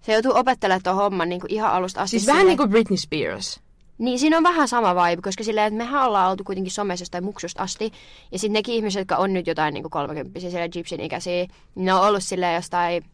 [0.00, 2.18] Se joutuu opettelemaan tuon homman niin kuin ihan alusta asti.
[2.18, 3.60] Siis vähän niin kuin Britney Spears.
[3.98, 7.24] Niin, siinä on vähän sama vibe, koska silleen, että mehän ollaan oltu kuitenkin somessa jostain
[7.24, 7.92] muksusta asti.
[8.32, 11.94] Ja sitten nekin ihmiset, jotka on nyt jotain niin 30 siellä Gypsyn ikäisiä, niin ne
[11.94, 13.04] on ollut silleen jostain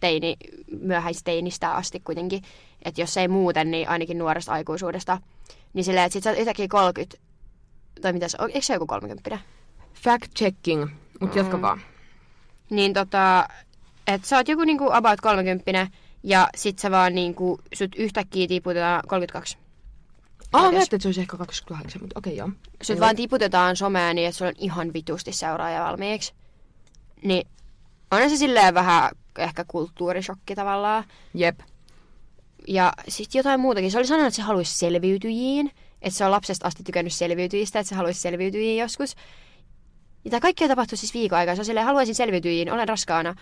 [0.00, 0.36] teini,
[0.80, 2.42] myöhäisteinistä asti kuitenkin.
[2.86, 5.18] Että jos ei muuten, niin ainakin nuoresta aikuisuudesta.
[5.72, 7.16] Niin silleen, että sit sä oot yhtäkkiä 30,
[8.02, 9.38] tai mitä se on, eikö se joku 30?
[9.94, 10.88] Fact checking,
[11.20, 11.80] mutta jatka vaan.
[12.70, 13.48] Niin tota,
[14.06, 15.88] että sä oot joku niinku about 30
[16.22, 19.58] ja sit sä vaan niinku, sut yhtäkkiä tiputetaan 32.
[20.52, 20.78] Ah, mä Edes.
[20.78, 22.50] ajattelin, että se olisi ehkä 28, mutta okei joo.
[22.82, 26.34] Sut vaan tiputetaan someen niin, että sulla on ihan vitusti seuraaja valmiiksi.
[27.22, 27.48] Niin
[28.10, 31.04] on se silleen vähän ehkä kulttuurishokki tavallaan.
[31.34, 31.60] Jep.
[32.66, 33.90] Ja sitten jotain muutakin.
[33.90, 35.70] Se oli sanonut, että se haluaisi selviytyjiin.
[36.02, 39.16] Että se on lapsesta asti tykännyt selviytyjistä, että se haluaisi selviytyjiin joskus.
[40.24, 41.54] Ja tämä kaikkea tapahtui siis viikon aikaa.
[41.54, 43.34] Se on silleen, haluaisin selviytyjiin, olen raskaana.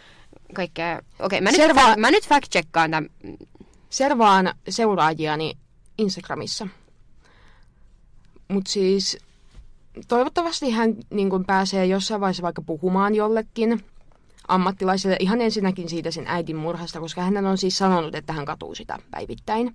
[0.55, 1.03] Kaikkea.
[1.21, 3.09] Okei, mä, nyt Serva- fa- mä nyt fact-checkkaan tämän.
[3.91, 5.53] Servaan seuraajiani
[5.99, 6.69] Instagramissa.
[8.49, 9.19] Mutta siis
[10.09, 13.85] toivottavasti hän niin kun pääsee jossain vaiheessa vaikka puhumaan jollekin
[14.49, 18.75] ammattilaiselle ihan ensinnäkin siitä sen äidin murhasta, koska hän on siis sanonut, että hän katuu
[18.75, 19.75] sitä päivittäin.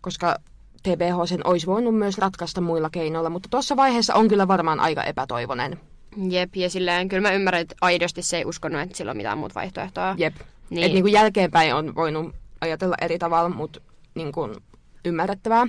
[0.00, 0.36] Koska
[0.82, 5.04] TBH sen olisi voinut myös ratkaista muilla keinoilla, mutta tuossa vaiheessa on kyllä varmaan aika
[5.04, 5.80] epätoivonen.
[6.28, 9.38] Jep, ja silleen, kyllä mä ymmärrän, että aidosti se ei uskonut, että sillä on mitään
[9.38, 10.14] muuta vaihtoehtoa.
[10.18, 10.34] Jep.
[10.36, 10.46] Niin.
[10.70, 10.86] Niin.
[10.86, 13.80] Et niin kuin jälkeenpäin on voinut ajatella eri tavalla, mutta
[14.14, 14.56] niin kuin
[15.04, 15.66] ymmärrettävää.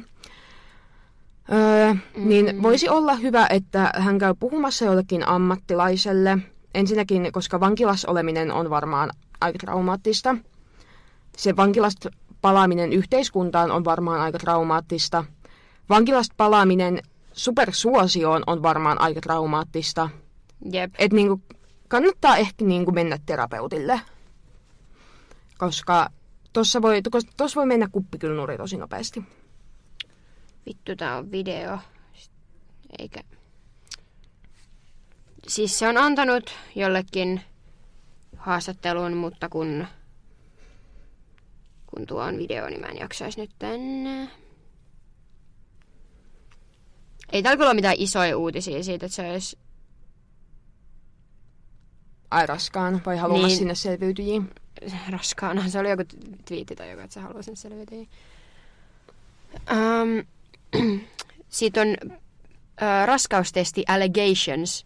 [1.51, 2.27] Öö, mm.
[2.29, 6.37] Niin voisi olla hyvä, että hän käy puhumassa jollekin ammattilaiselle.
[6.73, 10.35] Ensinnäkin, koska vankilassa oleminen on varmaan aika traumaattista.
[11.37, 12.09] Se vankilasta
[12.41, 15.25] palaaminen yhteiskuntaan on varmaan aika traumaattista.
[15.89, 17.01] Vankilasta palaaminen
[17.33, 20.09] supersuosioon on varmaan aika traumaattista.
[20.71, 20.93] Jep.
[20.99, 21.41] Et niinku,
[21.87, 24.01] kannattaa ehkä niinku mennä terapeutille.
[25.57, 26.09] Koska
[26.53, 27.01] tossa voi,
[27.37, 29.23] tossa voi mennä kuppikylnuri tosi nopeasti.
[30.65, 31.77] Vittu, tää on video.
[32.99, 33.21] Eikä...
[35.47, 37.41] Siis se on antanut jollekin
[38.37, 39.87] haastattelun, mutta kun,
[41.87, 44.29] kun tuo on video, niin mä en jaksaisi nyt tänne.
[47.31, 49.57] Ei täällä kyllä ole mitään isoja uutisia siitä, että se olisi...
[52.31, 53.57] Ai raskaan vai haluamassa Niin.
[53.57, 54.49] sinne selviytyjiin.
[55.09, 55.69] raskaana.
[55.69, 56.03] Se oli joku
[56.45, 57.95] twiitti tai joku, että sä haluaisin selvitä.
[59.71, 60.25] Um,
[61.49, 64.85] Sitten on uh, raskaustesti allegations.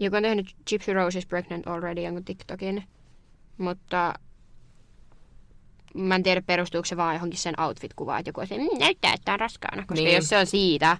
[0.00, 2.84] Joku on tehnyt Gypsy Rose is pregnant already jonkun TikTokin.
[3.58, 4.14] Mutta
[5.94, 9.32] mä en tiedä perustuuko se vaan johonkin sen outfit-kuvaan, että joku se, "Mm, näyttää, että
[9.32, 9.82] on raskaana.
[9.82, 10.14] Koska Niin.
[10.16, 10.96] jos se on siitä,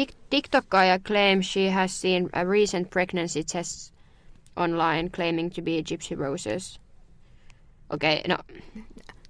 [0.00, 3.94] Tik- TikTokkaaja claims she has seen a recent pregnancy test
[4.56, 6.80] online claiming to be Gypsy Roses.
[7.90, 8.38] Okei, okay, no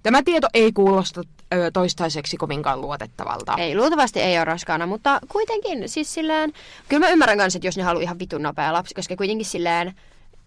[0.05, 1.21] Tämä tieto ei kuulosta
[1.53, 3.55] ö, toistaiseksi kovinkaan luotettavalta.
[3.57, 6.53] ei, luultavasti ei ole raskaana, mutta kuitenkin siis silleen,
[6.89, 9.93] kyllä mä ymmärrän kanssa, että jos ne haluaa ihan vitun nopea lapsi, koska kuitenkin silleen,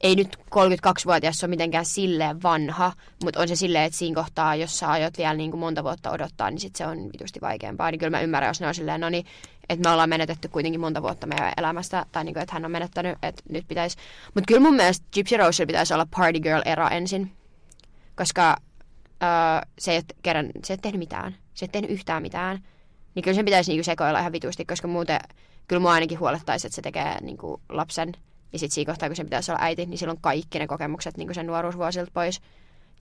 [0.01, 2.93] ei nyt 32-vuotias ole mitenkään silleen vanha,
[3.25, 6.11] mutta on se silleen, että siinä kohtaa, jos sä aiot vielä niin kuin monta vuotta
[6.11, 7.91] odottaa, niin sit se on vitusti vaikeampaa.
[7.91, 9.27] Niin kyllä mä ymmärrän, jos ne on silleen, no niin,
[9.69, 12.71] että me ollaan menetetty kuitenkin monta vuotta meidän elämästä, tai niin kuin, että hän on
[12.71, 13.97] menettänyt, että nyt pitäisi.
[14.35, 17.33] Mutta kyllä mun mielestä Gypsy Rose pitäisi olla Party Girl-era ensin,
[18.17, 18.57] koska
[19.23, 19.29] öö,
[19.79, 21.33] se, ei ole kerran, se ei ole tehnyt mitään.
[21.55, 22.65] Se ei ole tehnyt yhtään mitään.
[23.15, 25.21] Niin kyllä sen pitäisi niinku sekoilla ihan vitusti, koska muuten
[25.69, 28.13] kyllä mua ainakin huolettaisi, että se tekee niinku lapsen.
[28.53, 31.35] Ja sitten siinä kohtaa, kun sen pitäisi olla äiti, niin silloin kaikki ne kokemukset niinku
[31.35, 32.41] sen nuoruusvuosilta pois.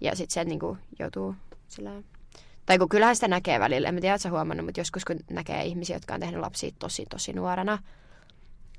[0.02, 1.36] Ja sitten se niinku joutuu
[1.68, 1.92] sillä
[2.66, 3.90] Tai kun kyllähän sitä näkee välillä.
[3.90, 7.06] En tiedä, että sä huomannut, mutta joskus kun näkee ihmisiä, jotka on tehnyt lapsia tosi,
[7.10, 7.78] tosi nuorena,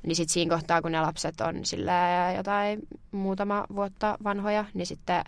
[0.06, 5.24] niin sitten siinä kohtaa, kun ne lapset on sillä jotain muutama vuotta vanhoja, niin sitten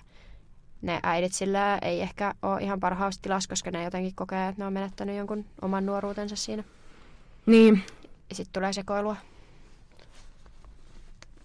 [0.83, 4.67] ne äidit sillä ei ehkä ole ihan parhaassa tilassa, koska ne jotenkin kokee, että ne
[4.67, 6.65] on menettänyt jonkun oman nuoruutensa siinä.
[7.47, 7.83] Niin,
[8.31, 9.17] Ja sitten tulee sekoilua.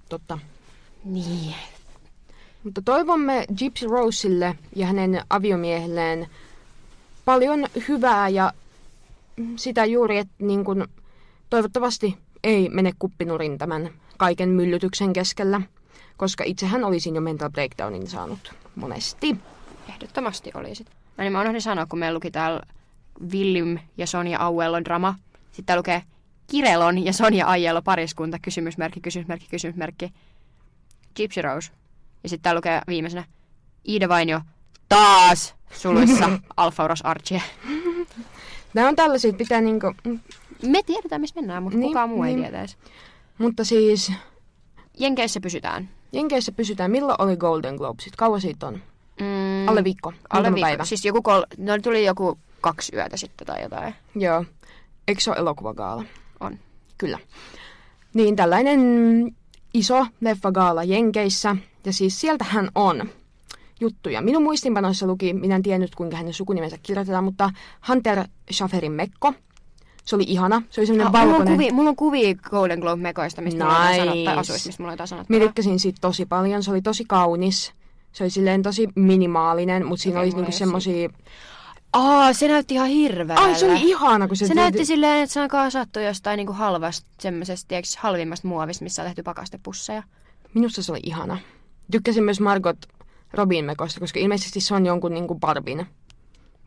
[0.09, 0.39] totta.
[1.03, 1.55] Niin.
[2.63, 6.27] Mutta toivomme Gypsy Roselle ja hänen aviomiehelleen
[7.25, 8.53] paljon hyvää ja
[9.55, 10.87] sitä juuri, että niin kun,
[11.49, 15.61] toivottavasti ei mene kuppinurin tämän kaiken myllytyksen keskellä,
[16.17, 19.37] koska itsehän olisin jo mental breakdownin saanut monesti.
[19.89, 20.87] Ehdottomasti olisit.
[21.17, 22.61] Mä, niin mä unohdin sanoa, kun meillä luki täällä
[23.31, 25.15] William ja Sonja Auellon drama.
[25.51, 26.03] Sitten lukee
[26.47, 30.13] Kirelon ja Sonja Aiello pariskunta, kysymysmerkki, kysymysmerkki, kysymysmerkki.
[31.15, 31.71] Gypsy Rose.
[32.23, 33.23] Ja sitten täällä lukee viimeisenä
[33.87, 34.41] Iida Vainio
[34.89, 37.41] taas suluissa Alfauros Archie.
[38.73, 39.93] Nämä on tällaisia, että pitää niinku...
[40.67, 42.41] Me tiedetään, missä mennään, mutta Niin, kukaan muu ei niin.
[42.43, 42.77] tietäisi.
[43.37, 44.11] Mutta siis
[44.99, 45.89] Jenkeissä pysytään.
[46.15, 46.91] Jenkeissä pysytään.
[46.91, 48.15] Milloin oli Golden Globesit?
[48.15, 48.73] Kauan siitä on?
[49.21, 50.13] Mm, Alle viikko.
[50.29, 50.61] alle viikko.
[50.61, 50.85] päivä.
[50.85, 51.43] Siis joku kol...
[51.57, 53.95] no, tuli joku kaksi yötä sitten tai jotain.
[54.15, 54.45] Joo.
[55.07, 56.03] Eikö se ole elokuvagaala?
[56.39, 56.59] On.
[56.97, 57.19] Kyllä.
[58.13, 58.79] Niin tällainen
[59.73, 61.55] iso leffagaala Jenkeissä.
[61.85, 63.09] Ja siis sieltähän on
[63.79, 64.21] juttuja.
[64.21, 67.49] Minun muistinpanoissa luki, minä en tiennyt kuinka hänen sukunimensä kirjoitetaan, mutta
[67.87, 69.33] Hunter Schafferin Mekko.
[70.05, 70.61] Se oli ihana.
[70.69, 71.53] Se oli semmoinen Ah, mulla, on valkoinen.
[71.53, 74.29] kuvia, mulla on kuvia Golden Globe-mekoista, mistä mulla on Nice.
[74.31, 75.39] asuista, mistä mulla on Minä sanottavaa.
[75.39, 76.63] tykkäsin siitä tosi paljon.
[76.63, 77.73] Se oli tosi kaunis.
[78.11, 81.09] Se oli silleen tosi minimaalinen, mutta siinä Okei, oli niinku ei semmosia...
[81.93, 83.43] Aa, se näytti ihan hirveältä.
[83.43, 84.47] Ai, se oli ihana, kun se...
[84.47, 89.01] Se näytti silleen, että se on kasattu jostain niinku halvasta, semmoisesta, tiedätkö, halvimmasta muovista, missä
[89.01, 90.03] on tehty pakastepusseja.
[90.53, 91.37] Minusta se oli ihana.
[91.91, 92.77] Tykkäsin myös Margot
[93.33, 95.87] Robin mekosta, koska ilmeisesti se on jonkun niinku Barbin.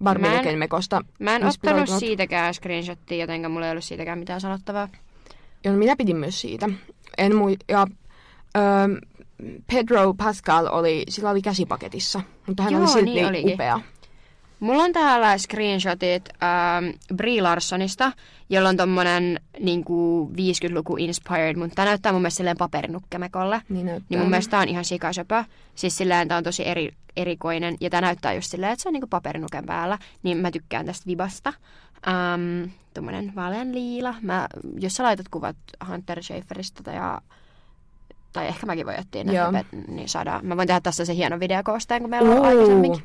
[0.04, 1.00] Leken mekosta.
[1.18, 4.88] Mä en ottanut siitäkään screenshottia, jotenka mulla ei ollut siitäkään mitään sanottavaa.
[5.64, 6.68] Ja minä pidin myös siitä.
[7.18, 7.56] En mui...
[7.68, 7.86] Ja,
[8.56, 8.62] öö,
[9.72, 13.54] Pedro Pascal oli, sillä oli käsipaketissa, mutta hän Joo, oli silti niin olikin.
[13.54, 13.80] upea.
[14.60, 18.12] Mulla on täällä screenshotit ähm, Brie Larsonista,
[18.50, 23.62] jolla on tommonen niinku 50-luku inspired, mutta tää näyttää mun mielestä silleen paperinukkemekolle.
[23.68, 24.06] Niin näyttää.
[24.08, 25.44] Niin mun mielestä tää on ihan sikasöpö.
[25.74, 27.76] Siis silleen tää on tosi eri, erikoinen.
[27.80, 29.98] Ja tää näyttää just silleen, että se on niinku paperinuken päällä.
[30.22, 31.52] Niin mä tykkään tästä vibasta.
[32.06, 34.14] Um, tommonen vaalean liila.
[34.22, 35.56] Mä, jos sä laitat kuvat
[35.88, 37.20] Hunter Schaferista tai, ja,
[38.32, 40.46] tai ehkä mäkin voin jättää ne, niin saadaan.
[40.46, 43.02] Mä voin tehdä tässä se hieno videokoosteen, kun meillä on aikaisemminkin.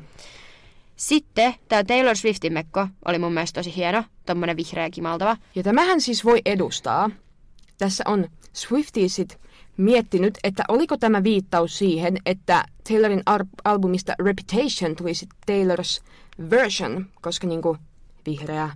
[1.04, 4.04] Sitten tää Taylor Swiftin mekko oli mun mielestä tosi hieno.
[4.26, 5.36] Tommonen vihreä kimaltava.
[5.54, 7.10] Ja tämähän siis voi edustaa.
[7.78, 9.40] Tässä on Swiftiesit
[9.76, 16.04] miettinyt, että oliko tämä viittaus siihen, että Taylorin ar- albumista Reputation tulisi Taylor's
[16.50, 17.76] version, koska niinku
[18.26, 18.70] vihreä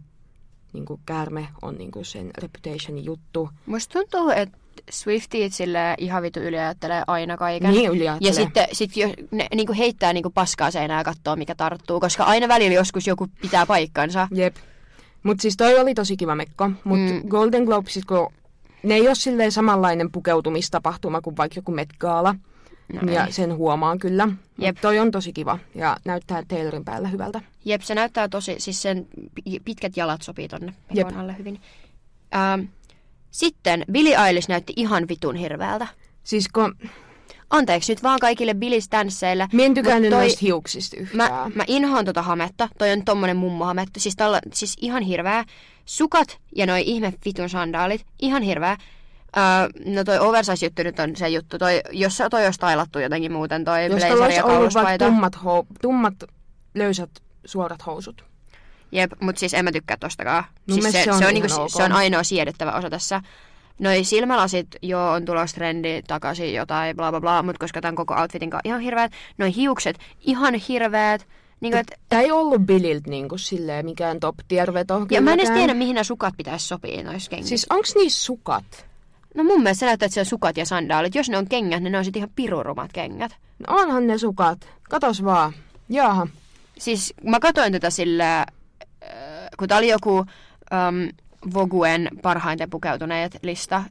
[0.72, 3.50] niinku käärme on niinku sen Reputationin juttu.
[3.66, 4.58] Musta tuntuu, että
[4.90, 7.70] Swiftit sille ihan vitu yliajattelee aina kaiken.
[7.70, 8.32] Niin Ja yliajattelee.
[8.32, 12.48] sitten sit jo, ne niinku heittää niinku paskaa seinään ja katsoo, mikä tarttuu, koska aina
[12.48, 14.28] välillä joskus joku pitää paikkansa.
[14.34, 14.56] Jep.
[15.22, 16.70] Mutta siis toi oli tosi kiva mekko.
[16.84, 17.28] Mutta Mm.
[17.28, 18.32] Golden Globesit, kun
[18.82, 22.34] ne ei ole silleen samanlainen pukeutumistapahtuma kuin vaikka joku Met Gala.
[23.02, 23.32] No ja ei.
[23.32, 24.28] sen huomaan kyllä.
[24.58, 24.76] Jep.
[24.76, 27.40] Mut toi on tosi kiva ja näyttää Taylorin päällä hyvältä.
[27.64, 31.06] Jep, se näyttää tosi, siis sen pi- pitkät jalat sopii tonne Jep.
[31.06, 31.60] mekon alle hyvin.
[32.34, 32.60] Ähm,
[33.30, 35.86] sitten Billie Eilish näytti ihan vitun hirveältä.
[36.22, 36.74] Siis kun
[37.50, 39.48] Anteeksi nyt vaan kaikille Billie Stansseille.
[39.52, 41.30] Mä en tykännyt toi- noista hiuksista yhtään.
[41.32, 42.68] Mä, mä inhoan tota hametta.
[42.78, 44.00] Toi on tommonen mummohametta.
[44.00, 45.44] Siis, tällä, siis ihan hirveä.
[45.84, 48.06] Sukat ja noi ihme vitun sandaalit.
[48.18, 48.76] Ihan hirveä.
[49.36, 51.58] Öö, no toi oversize juttu nyt on se juttu.
[51.58, 55.36] Toi, jos se toi on stylattu jotenkin muuten, toi Jos tuolla olisi ollut vaikka tummat,
[55.36, 56.14] hou- tummat,
[56.74, 57.10] löysät,
[57.44, 58.24] suorat housut.
[58.92, 60.44] Jep, mut siis en mä tykkää tostakaan.
[60.72, 61.68] Siis se, se on se, on niinku, ok.
[61.76, 63.22] se on ainoa siedettävä osa tässä.
[63.78, 68.14] Noi silmälasit, joo, on tulossa trendi takaisin jotain, bla bla bla, mut koska tämän koko
[68.14, 69.12] outfitin kanssa ihan hirveät.
[69.38, 71.26] Noi hiukset, ihan hirveät.
[71.60, 75.06] Niinku, et, Tämä ei ollut Billilt niinku silleen mikään top tier veto.
[75.10, 77.48] ja mä en edes tiedä, mihin nämä sukat pitäisi sopia noissa kengissä.
[77.48, 78.86] Siis onks niissä sukat?
[79.34, 81.14] No mun mielestä se näyttää, että se on sukat ja sandaalit.
[81.14, 83.36] Jos ne on kengät, niin ne on sitten ihan pirurumat kengät.
[83.58, 84.68] No onhan ne sukat.
[84.82, 85.52] Katos vaan.
[85.88, 86.26] Jaaha.
[86.78, 88.46] Siis mä katsoin tätä sillä,
[89.58, 90.24] kun tää oli joku
[90.72, 91.08] ähm,
[91.54, 93.84] Voguen parhaiten pukeutuneet lista.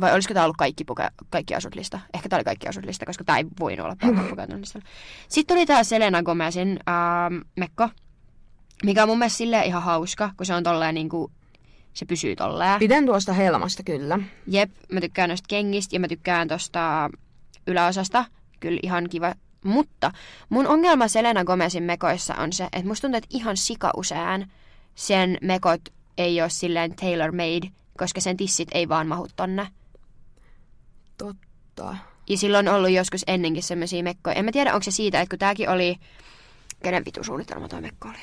[0.00, 2.00] Vai olisiko tää ollut kaikki, puke, kaikki asut lista?
[2.14, 4.86] Ehkä tää oli kaikki asut lista, koska tää ei voinut olla parhaiten pukeutunut listalla.
[5.28, 7.88] Sitten oli tää Selena Gomezin ähm, mekko,
[8.84, 11.30] mikä on mun mielestä silleen ihan hauska, kun se on tolleen niinku,
[11.94, 12.78] se pysyy tolleen.
[12.78, 14.18] Pidän tuosta helmasta kyllä.
[14.46, 17.10] Jep, mä tykkään noista kengistä ja mä tykkään tosta
[17.66, 18.24] yläosasta.
[18.60, 19.34] Kyllä ihan kiva.
[19.64, 20.12] Mutta
[20.48, 24.52] mun ongelma Selena Gomezin mekoissa on se, että musta tuntuu, että ihan sika usein
[24.94, 25.80] sen mekot
[26.18, 29.68] ei ole silleen tailor made, koska sen tissit ei vaan mahu tonne.
[31.18, 31.96] Totta.
[32.28, 34.36] Ja silloin on ollut joskus ennenkin semmoisia mekkoja.
[34.36, 35.96] En mä tiedä, onko se siitä, että kun tääkin oli...
[36.82, 38.18] Kenen vitu suunnitelma toi mekko oli?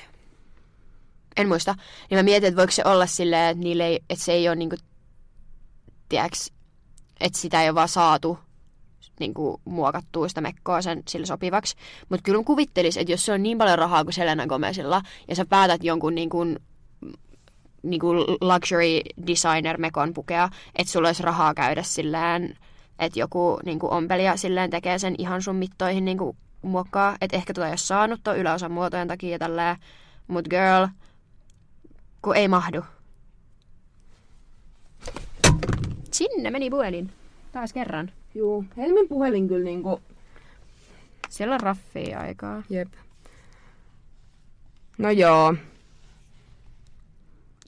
[1.37, 1.75] En muista.
[2.09, 4.55] Niin mä mietin, että voiko se olla silleen, että, niille ei, että se ei ole
[4.55, 4.75] niinku...
[6.09, 6.51] Tiedäks,
[7.19, 8.39] että sitä ei ole vaan saatu
[9.19, 11.75] niinku, muokattua sitä mekkoa sen sille sopivaksi.
[12.09, 15.45] Mutta kyllä kuvittelis, että jos se on niin paljon rahaa kuin Selena Gomezilla, ja sä
[15.45, 16.45] päätät jonkun niinku,
[17.83, 22.57] niinku luxury designer mekon pukea, että sulla olisi rahaa käydä silleen,
[22.99, 27.15] että joku niinku ompelija silleen tekee sen ihan sun mittoihin niinku muokkaa.
[27.21, 29.77] Että ehkä tota ei ole saanut tuon yläosan muotojen takia ja tälleen.
[30.27, 30.87] Mut girl,
[32.21, 32.81] kun ei mahdu.
[36.11, 37.11] Sinne meni puhelin.
[37.51, 38.11] Taas kerran.
[38.35, 40.01] Juu, Helmin puhelin kyllä niinku...
[41.29, 42.63] Siellä on raffia aikaa.
[42.69, 42.87] Jep.
[44.97, 45.55] No joo.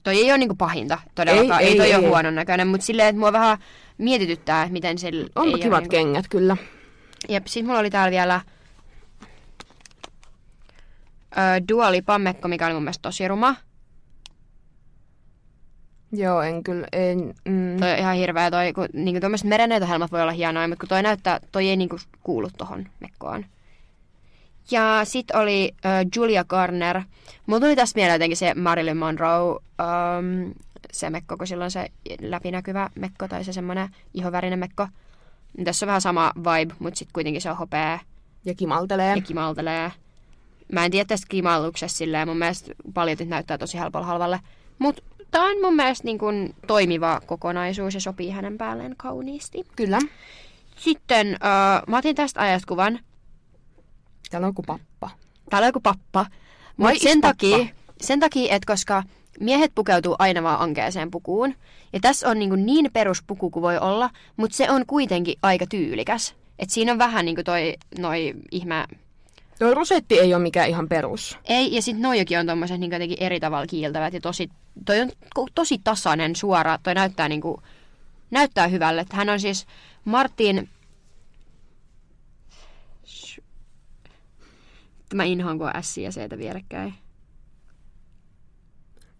[0.04, 1.60] Toi ei ole niinku pahinta todellakaan.
[1.60, 2.08] Ei, Ei, ei, toi ei, ole ei.
[2.08, 3.58] huonon näköinen, mutta silleen, että mua vähän
[3.98, 5.90] mietityttää, että miten sillä Onpa ei kivat niinku...
[5.90, 6.56] kengät kyllä.
[7.28, 8.40] Jep, sit mulla oli täällä vielä
[11.32, 13.56] ö, Dua Lipan mekko, mikä oli mun mielestä tosi ruma.
[16.12, 17.34] Joo, en kyllä, en...
[17.44, 17.76] Mm.
[17.80, 21.02] Toi on ihan hirveä toi, kun niinku tuommoiset merenneitohelmat voi olla hienoja, mutta kun toi
[21.02, 23.44] näyttää, toi ei niinku kuulu tohon mekkoon.
[24.70, 27.02] Ja sit oli äh, Julia Garner.
[27.46, 30.50] Mulla tuli tästä mieleen jotenkin se Marilyn Monroe, ähm,
[30.92, 31.88] se mekko, kun sillä on se
[32.20, 34.88] läpinäkyvä mekko tai se semmonen ihovärinen mekko.
[35.64, 37.98] Tässä on vähän sama vibe, mutta sitten kuitenkin se on hopea
[38.44, 39.16] Ja kimaltelee.
[39.16, 39.92] ja kimaltelee.
[40.72, 44.40] Mä en tiedä tästä kimalluksesta silleen, mun mielestä paljotit näyttää tosi helpolla halvalle.
[44.78, 45.02] Mutta
[45.32, 49.64] tää on mun mielestä niin kun toimiva kokonaisuus ja sopii hänen päälleen kauniisti.
[49.76, 49.98] Kyllä.
[50.76, 52.98] Sitten uh, mä otin tästä ajasta kuvan.
[54.30, 55.10] Täällä on joku pappa.
[55.50, 56.26] Täällä on joku pappa.
[56.76, 57.34] Mut sen pappa?
[57.34, 57.66] takia,
[58.00, 59.02] sen takia, että koska
[59.40, 61.54] miehet pukeutuu aina vaan ankeeseen pukuun.
[61.92, 66.34] Ja tässä on niin, niin peruspuku kuin voi olla, mutta se on kuitenkin aika tyylikäs.
[66.58, 68.86] Et siinä on vähän niin kuin toi noi ihme
[69.58, 71.38] Tuo rosetti ei ole mikään ihan perus.
[71.44, 74.50] Ei, ja sitten noijokin on tommoset niin jotenkin eri tavalla kiiltävät ja tosi,
[74.84, 75.10] toi on
[75.54, 77.62] tosi tasainen suora, toi näyttää niinku,
[78.30, 79.06] näyttää hyvälle.
[79.12, 79.66] Hän on siis
[80.04, 80.68] Martin,
[85.14, 86.94] Mä inhoan, kun S ja C vierekkäin.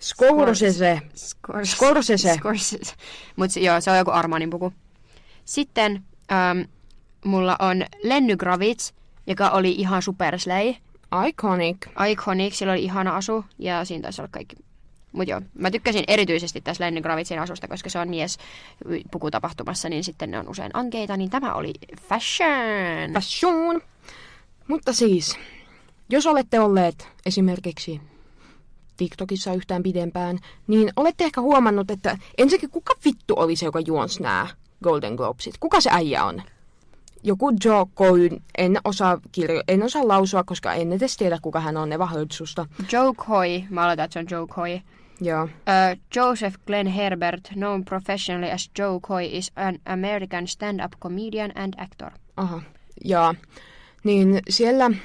[0.01, 1.03] Scorsese.
[1.17, 2.35] Scors- Scorsese.
[2.35, 2.95] Scorsese.
[3.37, 4.73] Mutta joo, se on joku Armanin puku.
[5.45, 6.61] Sitten ähm,
[7.25, 8.93] mulla on Lenny Gravitz,
[9.27, 10.75] joka oli ihan superslay.
[11.29, 11.77] Iconic.
[12.11, 14.57] Iconic, sillä oli ihana asu ja siinä taisi olla kaikki.
[15.13, 18.39] Mut joo, mä tykkäsin erityisesti tässä Lenny Gravitzin asusta, koska se on mies
[19.11, 21.73] pukutapahtumassa, niin sitten ne on usein ankeita, niin tämä oli
[22.09, 23.13] fashion.
[23.13, 23.81] Passion.
[24.69, 25.39] Mutta siis,
[26.09, 28.01] jos olette olleet esimerkiksi
[28.97, 34.23] TikTokissa yhtään pidempään, niin olette ehkä huomannut, että ensinnäkin kuka vittu oli se, joka juonsi
[34.23, 34.47] nämä
[34.85, 35.55] Golden Globesit?
[35.61, 36.43] Kuka se äijä on?
[37.23, 41.77] Joku Joe Coyne, en osaa, kirjo- en osaa lausua, koska en edes tiedä, kuka hän
[41.77, 42.67] on, ne vaan heard susta.
[42.93, 44.81] Joe Coy, mä aloitan, että se on Joe Coy.
[45.25, 45.43] Joo.
[45.43, 51.75] Uh, Joseph Glenn Herbert, known professionally as Joe Coy, is an American stand-up comedian and
[51.77, 52.11] actor.
[52.37, 52.63] Aha.
[53.05, 53.35] Ja,
[54.05, 54.97] niin siellä on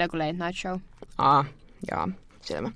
[0.00, 0.80] joku late night show.
[1.18, 1.44] Aa,
[1.90, 2.08] jaa,
[2.40, 2.70] selvä.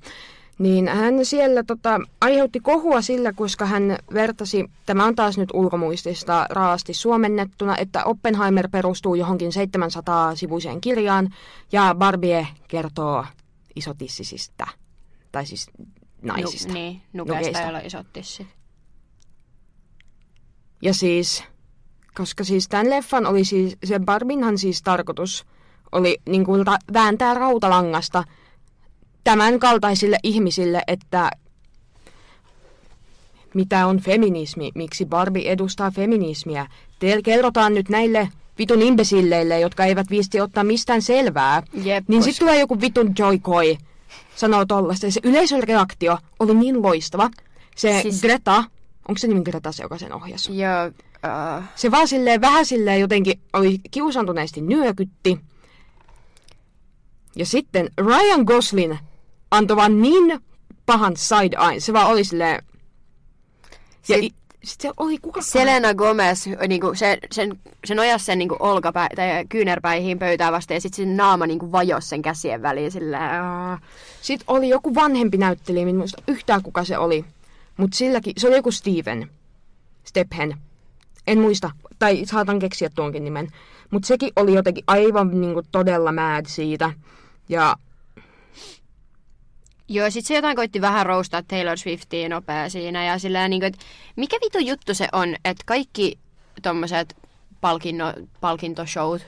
[0.58, 6.46] Niin hän siellä tota, aiheutti kohua sillä, koska hän vertasi, tämä on taas nyt ulkomuistista
[6.50, 11.34] raasti suomennettuna, että Oppenheimer perustuu johonkin 700-sivuiseen kirjaan
[11.72, 13.24] ja Barbie kertoo
[13.76, 14.66] isotissisistä,
[15.32, 15.70] tai siis
[16.22, 16.68] naisista.
[16.68, 18.46] Nu, niin, nukeista, joilla on isot tissit.
[20.82, 21.44] Ja siis,
[22.14, 25.46] koska siis tämän leffan oli siis, se Barbinhan siis tarkoitus
[25.92, 28.24] oli niin kuin ra- vääntää rautalangasta
[29.24, 31.30] tämän kaltaisille ihmisille, että
[33.54, 36.66] mitä on feminismi, miksi Barbie edustaa feminismiä.
[36.98, 41.62] Teille kerrotaan nyt näille vitun imbesilleille, jotka eivät viisti ottaa mistään selvää.
[41.84, 43.78] Jep, niin sitten tulee joku vitun Joy Koi,
[44.36, 45.06] sanoo tollasta.
[45.06, 47.30] Ja se yleisön reaktio oli niin loistava.
[47.76, 48.20] Se Siis-.
[48.20, 48.64] Greta,
[49.08, 50.58] onko se nimi Greta se, joka sen ohjasi?
[50.58, 55.40] Joo, uh, Se vaan silleen vähän silleen jotenkin oli kiusantuneesti nyökytti.
[57.36, 58.94] Ja sitten Ryan Gosling
[59.50, 60.40] antoi vaan niin
[60.86, 61.80] pahan side eye.
[61.80, 62.62] Se vaan oli silleen...
[64.08, 64.34] Ja Sit-
[64.64, 65.42] sit se oli kuka...
[65.42, 70.80] Selena Gomez, niinku, se, sen, se nojasi sen niinku olkapä, tai kyynärpäihin pöytää vasten, ja
[70.80, 73.82] sitten sen naama niinku vajosi sen käsien väliin aah.
[74.22, 77.24] Sitten oli joku vanhempi näyttelijä, en muista yhtään kuka se oli.
[77.76, 79.30] Mutta silläkin, se oli joku Steven.
[80.04, 80.56] Stephen.
[81.26, 83.48] En muista, tai saatan keksiä tuonkin nimen.
[83.90, 86.92] Mutta sekin oli jotenkin aivan niinku todella mad siitä.
[87.48, 87.76] Ja
[89.93, 93.84] Joo, sit se jotain koitti vähän roustaa Taylor Swiftia nopea siinä, ja sillä niinku, että
[94.16, 96.18] mikä vitu juttu se on, että kaikki
[96.62, 97.16] tommoset
[97.61, 99.22] palkinno, palkintoshowt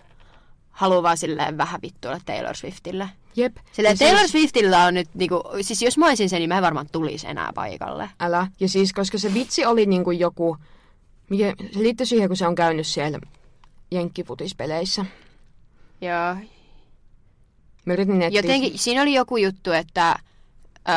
[0.71, 3.09] haluaa vaan silleen vähän vittuilla Taylor Swiftille.
[3.37, 3.57] jep.
[3.73, 6.57] Silleen ja Taylor siis, Swiftillä on nyt, niinku, siis jos mä olisin se, niin mä
[6.57, 8.11] en varmaan tulisi enää paikalle.
[8.21, 8.47] Älä.
[8.61, 10.57] Ja siis, koska se vitsi oli niinku joku...
[11.31, 13.19] Mikä, se liittyy siihen, kun se on käynyt siellä
[13.91, 15.05] jenkkifutispeissä.
[16.01, 16.37] Joo,
[17.85, 18.39] Mä yritin etsiä...
[18.39, 20.19] Jotenkin siinä oli joku juttu, että
[20.89, 20.95] öö,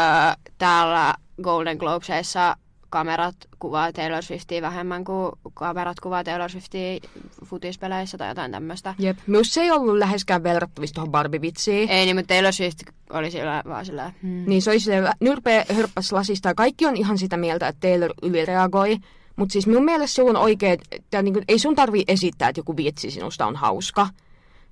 [0.58, 1.14] täällä
[1.44, 2.56] Golden Globesissa
[2.90, 7.00] kamerat kuvaa Taylor Swiftia vähemmän kuin kamerat kuvaa Taylor Swiftia
[7.46, 8.96] futispeleissä tai jotain tämmöistä.
[9.00, 9.18] Jep.
[9.28, 11.90] Myös se ei ollut läheskään verrattavissa tuohon Barbie-vitsiin.
[11.90, 12.80] Ei niin, mutta Taylor Swift
[13.10, 14.12] oli sillä vaan sillä...
[14.24, 14.44] Hmm.
[14.48, 18.14] Niin se oli silleen, nyrpeä hörppäs lasista ja kaikki on ihan sitä mieltä, että Taylor
[18.24, 18.98] ylireagoi.
[19.36, 22.78] Mutta siis mun mielestä se on oikein, että niin ei sun tarvii esittää, että joku
[22.78, 24.08] vitsi sinusta on hauska.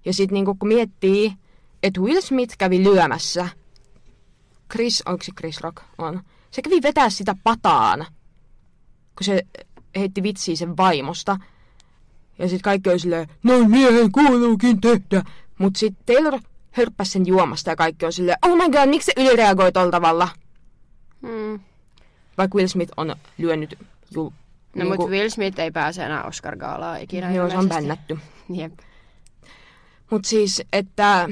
[0.06, 1.34] Ja sitten niin kun miettii,
[1.84, 3.48] että Will Smith kävi lyömässä,
[4.72, 5.78] Chris, onko se Chris Rock?
[5.98, 6.22] On.
[6.52, 8.06] Se kävi vetää sitä pataan,
[9.16, 9.42] kun se
[9.96, 11.38] heitti vitsiä sen vaimosta.
[12.40, 15.24] Ja sitten kaikki oli silleen, no miehen kuuluukin tehdä.
[15.58, 16.40] Mutta sitten Taylor
[16.72, 20.30] hörppäsi sen juomasta ja kaikki on silleen, oh my god, miksi se ylireagoi tuolla tavalla?
[21.22, 21.60] Hmm.
[22.38, 23.80] Vaikka Will Smith on lyönyt
[24.12, 24.30] jul...
[24.30, 24.32] No
[24.74, 27.32] niinku- mutta Will Smith ei pääse enää Oscar-gaalaa ikinä.
[27.32, 28.20] Joo, se on bännätty.
[28.60, 28.74] Jep.
[30.12, 31.30] Mutta siis, että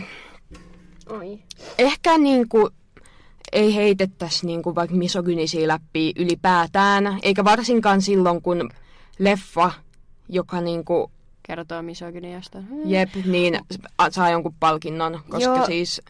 [1.10, 1.40] Oi.
[1.78, 2.70] ehkä niinku
[3.54, 8.70] ei heitettäisi niinku vaikka misogynisiä läpi ylipäätään, eikä varsinkaan silloin, kun
[9.20, 9.72] leffa,
[10.30, 11.12] joka niinku,
[11.44, 12.64] Kertoo misogyniasta.
[12.86, 13.60] jep, niin
[14.10, 15.66] saa jonkun palkinnon, koska Joo.
[15.66, 16.02] siis,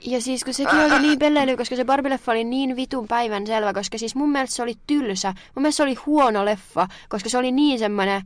[0.00, 3.72] Ja siis kun sekin oli niin pelleily, koska se Barbie-leffa oli niin vitun päivän selvä,
[3.72, 5.34] koska siis mun mielestä se oli tylsä.
[5.54, 8.22] Mun mielestä se oli huono leffa, koska se oli niin semmoinen,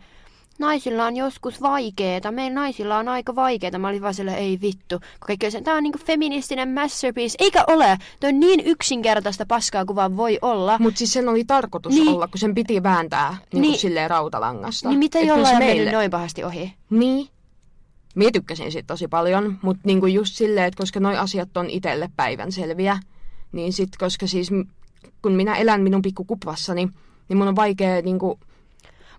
[0.59, 3.79] naisilla on joskus vaikeeta, meillä naisilla on aika vaikeeta.
[3.79, 4.99] Mä olin vaan silleen, ei vittu.
[4.99, 7.37] Kun kaikki oli se, tää on niinku feministinen masterpiece.
[7.41, 7.99] Eikä ole.
[8.21, 10.77] Toi on niin yksinkertaista paskaa kuin vaan voi olla.
[10.79, 12.09] mutta siis sen oli tarkoitus Niin.
[12.09, 13.79] olla, kun sen piti vääntää niinku Niin.
[13.81, 14.89] silleen rautalangasta.
[14.89, 16.75] Niin mitä jollain on mennyt meille- noin pahasti ohi?
[16.91, 17.29] Niin.
[18.15, 22.11] Mie tykkäsin siitä tosi paljon, mutta niinku just silleen, että koska noi asiat on itselle
[22.17, 22.99] päivänselviä,
[23.53, 24.51] niin sit koska siis
[25.23, 26.89] kun minä elän minun pikkukuplassani,
[27.29, 28.39] niin mun on vaikea niinku,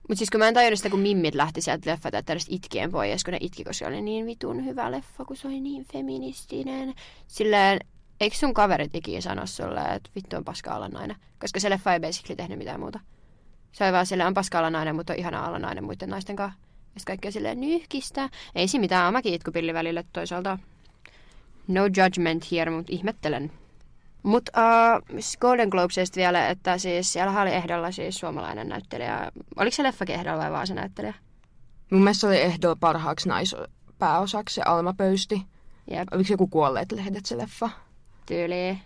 [0.07, 3.31] Mutta siis kun mä en tajunnut sitä, kun mimmit lähti sieltä leffateatterista itkien pois, kun
[3.31, 6.93] ne itki, koska se oli niin vitun hyvä leffa, kun se oli niin feministinen.
[7.27, 7.79] Silleen,
[8.21, 11.17] eikö sun kaverit ikinä sano sulle, että vittu on paska olla nainen?
[11.39, 12.99] Koska se leffa ei basically tehnyt mitään muuta.
[13.71, 16.35] Se oli vaan silleen, on paska olla nainen, mutta on ihana olla nainen muiden naisten
[16.35, 16.59] kanssa.
[16.95, 18.29] Ja kaikki on silleen nyhkistä.
[18.55, 20.59] Ei siinä mitään, mäkin itkupilli välillä toisaalta.
[21.67, 23.51] No judgment here, mutta ihmettelen.
[24.27, 24.51] Mutta
[25.13, 29.31] uh, Golden Globesista vielä, että siis siellä oli ehdolla siis suomalainen näyttelijä.
[29.55, 31.13] Oliko se leffakin ehdolla vai vaan se näyttelijä?
[31.91, 35.41] mun mielestä se oli ehdolla parhaaksi naispääosaksi se Alma Pöysti.
[35.91, 37.69] Jep, Oliko se joku kuolleet lehdet se leffa?
[38.25, 38.77] tyyli.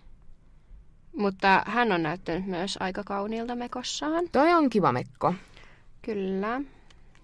[1.18, 4.26] Mutta hän on näyttänyt myös aika kauniilta mekossaan.
[4.32, 5.34] Toi on kiva mekko.
[6.02, 6.62] Kyllä.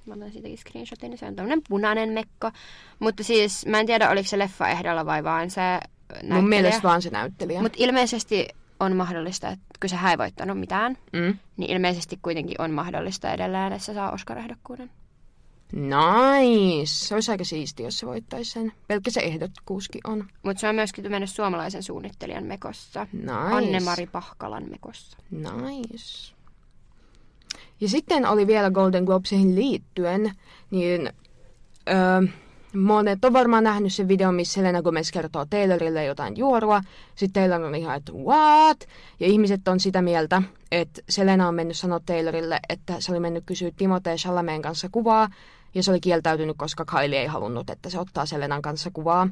[0.05, 2.51] Mä otan siitäkin screenshotin, niin se on tämmönen punainen mekko.
[2.99, 5.61] Mutta siis mä en tiedä, oliko se leffa ehdolla vai vaan se
[6.09, 6.35] näyttelijä.
[6.41, 7.61] Mun mielestä vaan se näyttelijä.
[7.61, 8.47] Mutta ilmeisesti
[8.79, 11.37] on mahdollista, että kun se ei voittanut mitään, Mm.
[11.57, 14.89] niin ilmeisesti kuitenkin on mahdollista edelleen, että se saa Oscar-ehdokkuuden.
[15.73, 16.85] Nice.
[16.85, 18.73] Se olisi aika siisti, jos se voittaisi sen.
[18.87, 20.27] Pelkkä se ehdokkuuskin on.
[20.43, 23.07] Mutta se on myöskin mennyt suomalaisen suunnittelijan mekossa.
[23.13, 23.31] Nice.
[23.31, 25.17] Anne-Mari Pahkalan mekossa.
[25.31, 26.33] Nice.
[27.81, 30.31] Ja sitten oli vielä Golden Globesihin liittyen,
[30.71, 31.13] niin
[31.89, 32.27] öö,
[32.77, 36.81] monet on varmaan nähnyt sen videon, missä Selena Gomez kertoo Taylorille jotain juorua.
[37.15, 38.87] Sitten Taylor on ihan, että what?
[39.19, 43.43] Ja ihmiset on sitä mieltä, että Selena on mennyt sanoa Taylorille, että se oli mennyt
[43.45, 45.29] kysyä Timothée Chalameen kanssa kuvaa,
[45.75, 49.29] ja se oli kieltäytynyt, koska Kylie ei halunnut, että se ottaa Selenan kanssa kuvaa.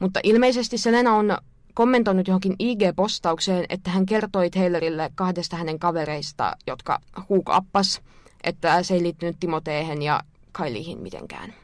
[0.00, 1.38] Mutta ilmeisesti Selena on
[1.74, 8.00] kommentoinut johonkin IG-postaukseen, että hän kertoi Taylorille kahdesta hänen kavereista, jotka huukappas,
[8.44, 10.20] että se ei liittynyt Timoteehen ja
[10.52, 11.63] Kylieihin mitenkään.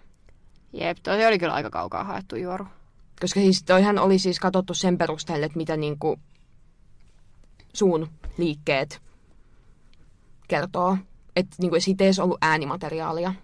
[0.73, 2.67] Jep, toi oli kyllä aika kaukaa haettu juoru.
[3.21, 6.19] Koska siis toihan oli siis katsottu sen perusteella, että mitä niinku
[7.73, 8.09] suun
[8.39, 9.03] liikkeet
[10.49, 10.97] kertoo.
[11.37, 13.35] Että niinku siitä ei edes ollut äänimateriaalia.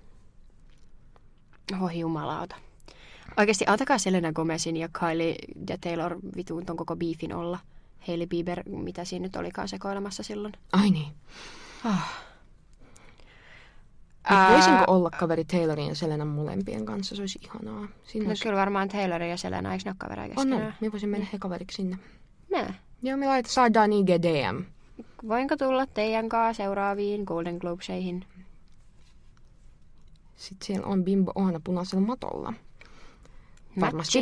[1.83, 2.57] Oh jumalauta.
[3.37, 5.37] Oikeasti antakaa Selena Gomezin ja Kylie
[5.68, 7.59] ja Taylor vituun ton koko beefin olla.
[8.07, 10.55] Hailey Bieber, mitä siinä nyt olikaan sekoilemassa silloin.
[10.72, 11.12] Ai niin.
[11.85, 12.26] Ah.
[14.29, 17.16] Ää, voisinko olla kaveri Taylorin ja Selenan molempien kanssa?
[17.16, 17.89] Se olisi ihanaa.
[18.05, 20.49] Siinä No kyllä varmaan Taylor ja Selena, eikö ne ole kavereja On, on.
[20.49, 20.74] keskenään?
[20.81, 21.97] Me voisin mennä he kaveriksi sinne.
[22.53, 22.74] Nää.
[23.03, 24.62] Joo, me laitat, saadaan IG DM.
[25.29, 28.24] Voinko tulla teidän kanssa seuraaviin Golden Globeseihin?
[30.37, 32.53] Sitten siellä on Bimbo Ohana punaisella matolla.
[33.81, 34.18] Varmasti.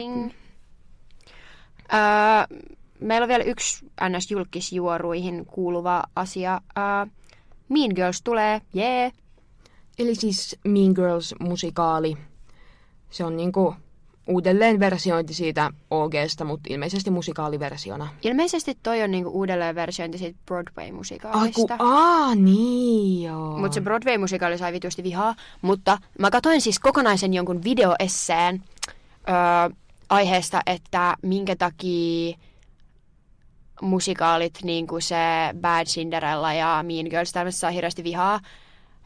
[1.94, 2.58] Öö,
[3.00, 6.60] meillä on vielä yksi NS-julkisjuoruihin kuuluva asia.
[6.78, 6.84] Öö,
[7.68, 9.00] mean Girls tulee, jee.
[9.00, 9.12] Yeah.
[9.98, 12.16] Eli siis Mean Girls-musikaali.
[13.10, 13.74] Se on niinku
[14.28, 18.08] uudelleen versiointi siitä OGsta, mutta ilmeisesti musikaaliversiona.
[18.22, 21.76] Ilmeisesti toi on niinku uudelleen versiointi siitä Broadway-musikaalista.
[21.78, 23.58] aa, niin joo.
[23.58, 25.34] Mutta se Broadway-musikaali sai vitusti vihaa.
[25.62, 28.62] Mutta mä katsoin siis kokonaisen jonkun videoesseen
[29.28, 29.76] öö,
[30.08, 32.36] aiheesta, että minkä takia
[33.82, 35.16] musikaalit, niin kuin se
[35.60, 38.40] Bad Cinderella ja Mean Girls, tämmöistä saa hirveästi vihaa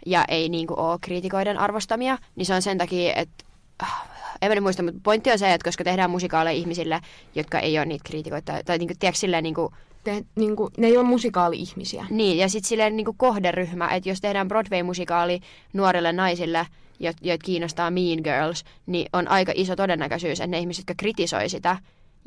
[0.07, 3.45] ja ei niin kuin ole kriitikoiden arvostamia, niin se on sen takia, että
[3.83, 4.07] ah,
[4.43, 7.01] en mä muista, mutta pointti on se, että koska tehdään musikaaleja ihmisille,
[7.35, 9.75] jotka ei ole niitä kriitikoita, tai niin kuin, tiedätkö, silleen niin kuin,
[10.05, 12.07] Te, niin kuin, ne ei ole musikaali-ihmisiä.
[12.11, 15.41] niin, ja sitten silleen niin kuin kohderyhmä, että jos tehdään Broadway-musikaali
[15.73, 16.67] nuorille naisille,
[17.01, 21.49] jo- joita kiinnostaa Mean Girls, niin on aika iso todennäköisyys, että ne ihmiset, jotka kritisoi
[21.49, 21.77] sitä,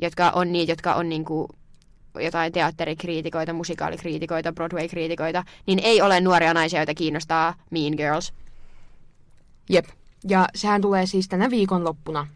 [0.02, 1.48] jotka on niitä, jotka on niin kuin
[2.20, 8.34] jotain teatterikriitikoita, musikaalikriitikoita, Broadway-kriitikoita, niin ei ole nuoria naisia, joita kiinnostaa Mean Girls.
[9.70, 9.86] Jep.
[10.28, 12.28] Ja sehän tulee siis tänä viikonloppuna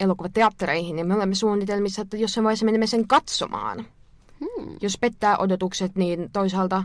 [0.00, 3.86] elokuvateattereihin, ja me olemme suunnitelmissa, että jossain vaiheessa menemme sen katsomaan.
[4.40, 4.76] Hmm.
[4.80, 6.84] Jos pettää odotukset, niin toisaalta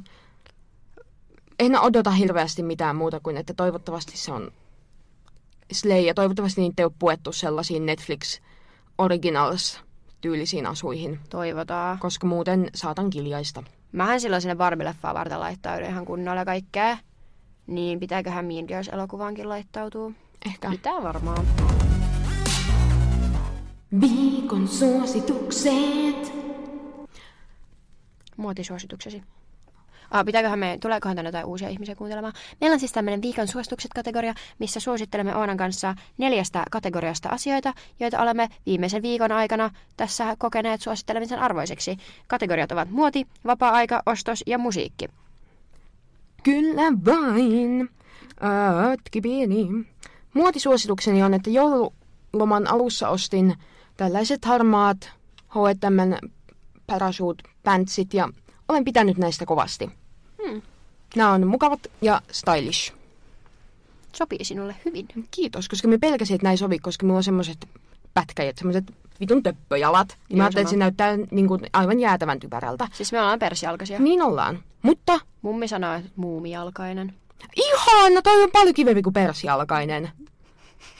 [1.60, 4.52] en odota hirveästi mitään muuta kuin, että toivottavasti se on
[5.72, 8.40] Slay, ja toivottavasti niitä ei ole puettu sellaisiin Netflix
[8.98, 9.80] Originals
[10.22, 12.00] tyylisiin asuihin, Toivotaan.
[12.00, 13.64] koska muuten saatan kiljaista.
[13.92, 16.98] Mähän silloin sinne Barbie-leffaan varten laittaudun ihan kunnolla kaikkea.
[17.68, 20.12] Niin pitääköhän Mean Girls-elokuvaankin laittautua?
[20.46, 20.70] Ehkä.
[20.70, 21.46] Pitää varmaan.
[24.02, 26.34] Viikon suositukset.
[28.38, 29.24] Muotisuosituksesi.
[30.12, 32.34] Ah, pitääköhän me, tuleekohan tänne jotain uusia ihmisiä kuuntelemaan?
[32.62, 38.50] Meillä on siis tämmöinen viikon suositukset-kategoria, missä suosittelemme Oonan kanssa neljästä kategoriasta asioita, joita olemme
[38.66, 41.98] viimeisen viikon aikana tässä kokeneet suosittelemisen arvoiseksi.
[42.28, 45.08] Kategoriat ovat muoti, vapaa-aika, ostos ja musiikki.
[46.44, 47.90] Kyllä vain.
[48.94, 49.68] Ötki pieni.
[50.34, 53.56] Muotisuositukseni on, että joululoman alussa ostin
[53.98, 55.12] tällaiset harmaat
[55.48, 56.30] H&M
[56.88, 58.30] parachute pantsit ja
[58.68, 60.01] olen pitänyt näistä kovasti.
[60.48, 60.62] Hmm.
[61.16, 62.94] Nämä on mukavat ja stylish.
[64.14, 65.08] Sopii sinulle hyvin.
[65.32, 67.68] Kiitos, koska me pelkäsin, että näin sovi, koska minulla on semmoiset
[68.14, 68.84] pätkäjät, semmoiset
[69.20, 70.08] vitun töppöjalat.
[70.08, 72.88] Niin Joo, mä ajattelin, että se näyttää niin kuin, aivan jäätävän typerältä.
[72.94, 74.00] Siis me ollaan persialkaisia.
[74.00, 74.60] Niin ollaan.
[74.82, 77.14] Mutta Mummi sanoo, että muumijalkainen.
[77.56, 80.10] ihana, toi on paljon kivempi kuin persialkainen.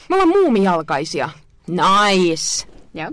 [0.10, 1.30] Me ollaan muumijalkaisia.
[1.68, 2.68] Nice.
[2.94, 3.12] Joo.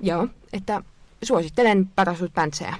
[0.00, 0.82] Joo, että
[1.22, 2.74] suosittelen parasut päntsejä.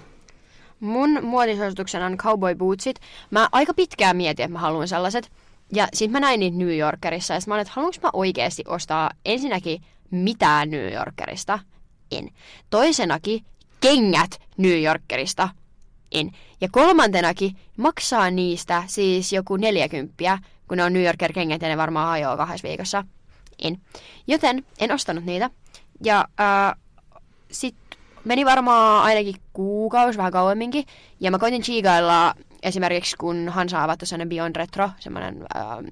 [0.80, 3.00] Mun muotisuosituksena on cowboy bootsit.
[3.30, 5.32] Mä aika pitkään mietin, että mä haluan sellaiset.
[5.72, 8.64] Ja sit mä näin niitä New Yorkerissa ja sit mä olin, että haluanko mä oikeasti
[8.66, 11.58] ostaa ensinnäkin mitään New Yorkerista?
[12.10, 12.30] En.
[12.70, 13.44] Toisenakin
[13.80, 15.48] kengät New Yorkerista?
[16.12, 16.30] En.
[16.60, 21.76] Ja kolmantenakin maksaa niistä siis joku 40, kun ne on New Yorker kengät ja ne
[21.76, 23.04] varmaan hajoaa kahdessa viikossa.
[23.58, 23.80] En.
[24.26, 25.50] Joten en ostanut niitä.
[26.04, 26.80] Ja äh,
[27.50, 30.84] sitten meni varmaan ainakin kuukausi, vähän kauemminkin.
[31.20, 35.84] Ja mä koitin chiigailla esimerkiksi, kun Hansa avattu sellainen Beyond Retro, semmoinen ähm,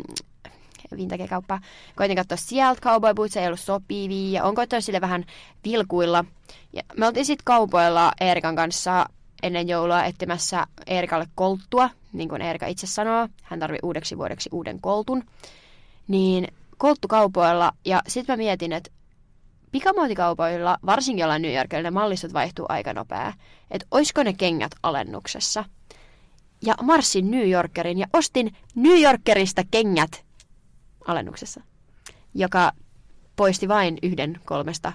[0.97, 1.61] vintage-kauppa.
[1.97, 4.33] Koitin katsoa sieltä cowboy boots, ei ollut sopivia.
[4.33, 5.25] Ja on koittanut sille vähän
[5.65, 6.25] vilkuilla.
[6.73, 9.07] Ja me oltiin sitten kaupoilla Eerikan kanssa
[9.43, 13.29] ennen joulua etsimässä Eerikalle kolttua, niin kuin Eerika itse sanoo.
[13.43, 15.25] Hän tarvii uudeksi vuodeksi uuden koltun.
[16.09, 16.49] Niin
[16.79, 17.73] kolttukaupoilla.
[17.85, 18.91] Ja sitten mä mietin, että
[19.73, 23.33] pikamuotikaupoilla, varsinkin jollain New Yorkilla, ne mallistot vaihtuu aika nopea.
[23.71, 25.65] Että oisko ne kengät alennuksessa.
[26.63, 30.25] Ja marssin New Yorkerin ja ostin New Yorkerista kengät
[31.07, 31.61] alennuksessa.
[32.35, 32.73] Joka
[33.37, 34.93] poisti vain yhden kolmesta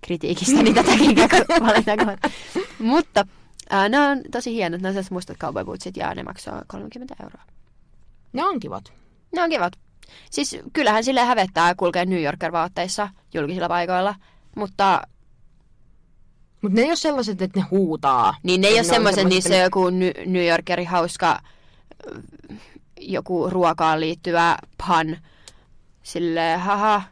[0.00, 2.30] kritiikistäni tätä kenkävalintaa
[2.78, 3.26] Mutta
[3.70, 4.80] ää, ne on tosi hienot.
[4.80, 7.42] Ne on sellaiset mustat cowboy bootsit ja ne maksaa 30 euroa.
[8.32, 8.92] Ne on kivat.
[9.34, 9.72] Ne on kivat.
[10.30, 14.14] Siis kyllähän sille hävettää kulkea New Yorker-vaatteissa julkisilla paikoilla,
[14.56, 15.02] mutta
[16.62, 18.34] Mutta ne ei ole sellaiset, että ne huutaa.
[18.42, 19.90] niin ne ei Et ole semmoiset, niissä on joku
[20.26, 21.38] New Yorkeri hauska
[22.06, 22.20] ö,
[23.00, 24.56] joku ruokaan liittyvä
[24.86, 25.16] pun.
[26.02, 27.02] Sille haha,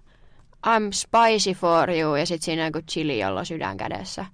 [0.67, 4.27] I'm spicy for you, ja sitten siinä on joku chili, jolla on sydän kädessä.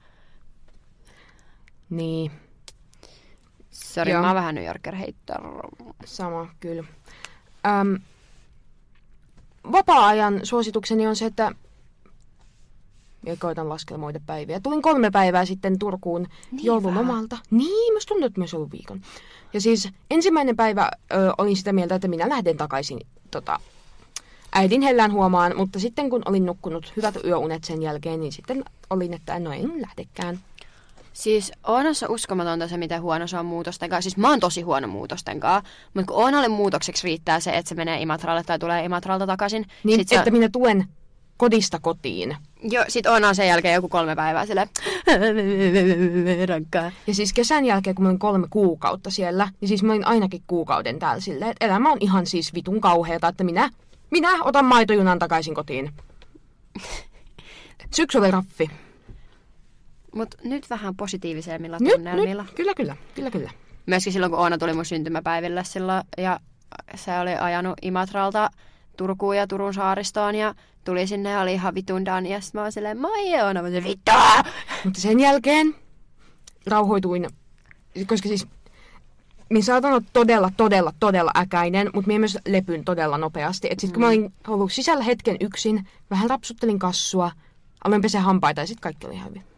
[1.90, 2.30] Niin,
[3.70, 5.38] Sori, mä oon vähän New Yorker heittää.
[6.04, 6.84] sama, kyllä.
[7.80, 7.98] Öm,
[9.72, 11.52] vapaa-ajan suositukseni on se, että
[13.26, 14.60] ja koitan laskelmoida päiviä.
[14.60, 17.38] Tulin kolme päivää sitten Turkuun Niin joululomalta.
[17.50, 19.00] Niin, musta tuntuu, että myös ollut viikon.
[19.52, 23.00] Ja siis ensimmäinen päivä ö, olin sitä mieltä, että minä lähden takaisin
[23.30, 23.60] tota,
[24.52, 29.14] äidin hellään huomaan, mutta sitten kun olin nukkunut hyvät yöunet sen jälkeen, niin sitten olin,
[29.14, 30.38] että no en lähdekään.
[31.12, 34.10] Siis onhan se uskomatonta se, miten huono se on muutosten kanssa.
[34.10, 37.74] Siis mä oon tosi huono muutosten kanssa, mutta kun Oonalle muutokseksi riittää se, että se
[37.74, 39.66] menee Imatralle tai tulee Imatralta takaisin.
[39.84, 40.88] Niin, sit että on, minä tuen
[41.36, 42.36] kodista kotiin.
[42.62, 44.68] jo, sit Oona sen jälkeen joku kolme päivää sille
[46.48, 46.92] rankkaa.
[47.06, 50.42] Ja siis kesän jälkeen, kun mä olin kolme kuukautta siellä, niin siis mä olin ainakin
[50.46, 53.70] kuukauden täällä silleen, että elämä on ihan siis vitun kauheata, että minä,
[54.10, 55.92] minä otan maitojunan takaisin kotiin.
[57.96, 58.70] Syksy oli raffi.
[60.14, 62.42] Mutta nyt vähän positiivisemmilla Nyt, tunnelmilla.
[62.42, 63.50] nyt, kyllä, kyllä, kyllä, kyllä.
[63.86, 66.40] Myöskin silloin, kun Oona tuli mun syntymäpäiville silloin, ja
[66.94, 68.50] se oli ajanut Imatralta
[68.96, 70.54] Turkuun ja Turun saaristoon, ja
[70.84, 73.68] tuli sinne ja oli ihan vitun done, ja sitten mä oon silleen, moi Oona, mä
[73.68, 74.42] vittua!
[74.84, 75.74] Mutta sen jälkeen
[76.66, 77.26] rauhoituin,
[78.06, 78.46] koska siis
[79.50, 83.68] minä saatan olla todella, todella, todella äkäinen, mutta minä myös lepyn todella nopeasti.
[83.70, 87.30] Et sit kun mä olin ollut sisällä hetken yksin, vähän rapsuttelin kassua,
[87.84, 89.51] aloin peseä hampaita ja sitten kaikki oli ihan hyvin.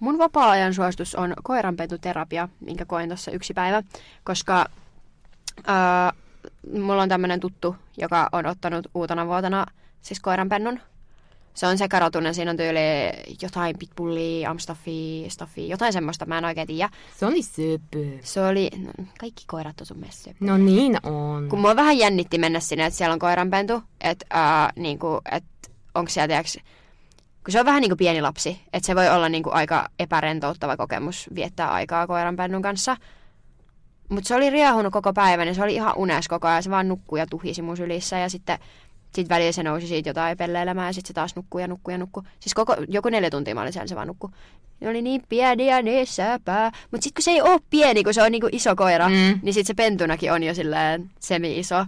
[0.00, 3.82] Mun vapaa-ajan suositus on koiranpentuterapia, minkä koin tuossa yksi päivä,
[4.24, 4.66] koska
[5.66, 6.12] ää,
[6.72, 9.66] mulla on tämmöinen tuttu, joka on ottanut uutena vuotena
[10.02, 10.80] siis koiranpennun.
[11.54, 12.78] Se on sekarotunen, siinä on tyyli
[13.42, 16.90] jotain pitbullia, amstaffia, staffia, jotain semmoista, mä en oikein tiedä.
[17.18, 18.18] Se oli söpö.
[18.22, 20.50] Se oli, no, kaikki koirat on sun mielestä söpöjä.
[20.52, 21.48] No niin on.
[21.48, 25.44] Kun mua vähän jännitti mennä sinne, että siellä on koiranpentu, että ää, niinku, et
[25.94, 26.58] onko siellä, tiiäks,
[27.46, 29.88] kun se on vähän niin kuin pieni lapsi, että se voi olla niin kuin aika
[29.98, 32.96] epärentouttava kokemus viettää aikaa koiranpennun kanssa.
[34.08, 36.62] Mutta se oli riehunut koko päivän ja se oli ihan unes koko ajan.
[36.62, 38.58] Se vaan nukkui ja tuhisi mun sylissä ja sitten
[39.14, 41.98] sit välillä se nousi siitä jotain pelleilemään ja sitten se taas nukkui ja nukkui ja
[41.98, 42.22] nukkui.
[42.40, 44.30] Siis koko, joku neljä tuntia mä olin siellä, se vaan nukkui.
[44.80, 46.70] Ne oli niin pieni ja niin säpää.
[46.90, 49.40] Mutta sitten kun se ei ole pieni, kun se on niinku iso koira, mm.
[49.42, 51.86] niin sitten se pentunakin on jo silleen semi-iso.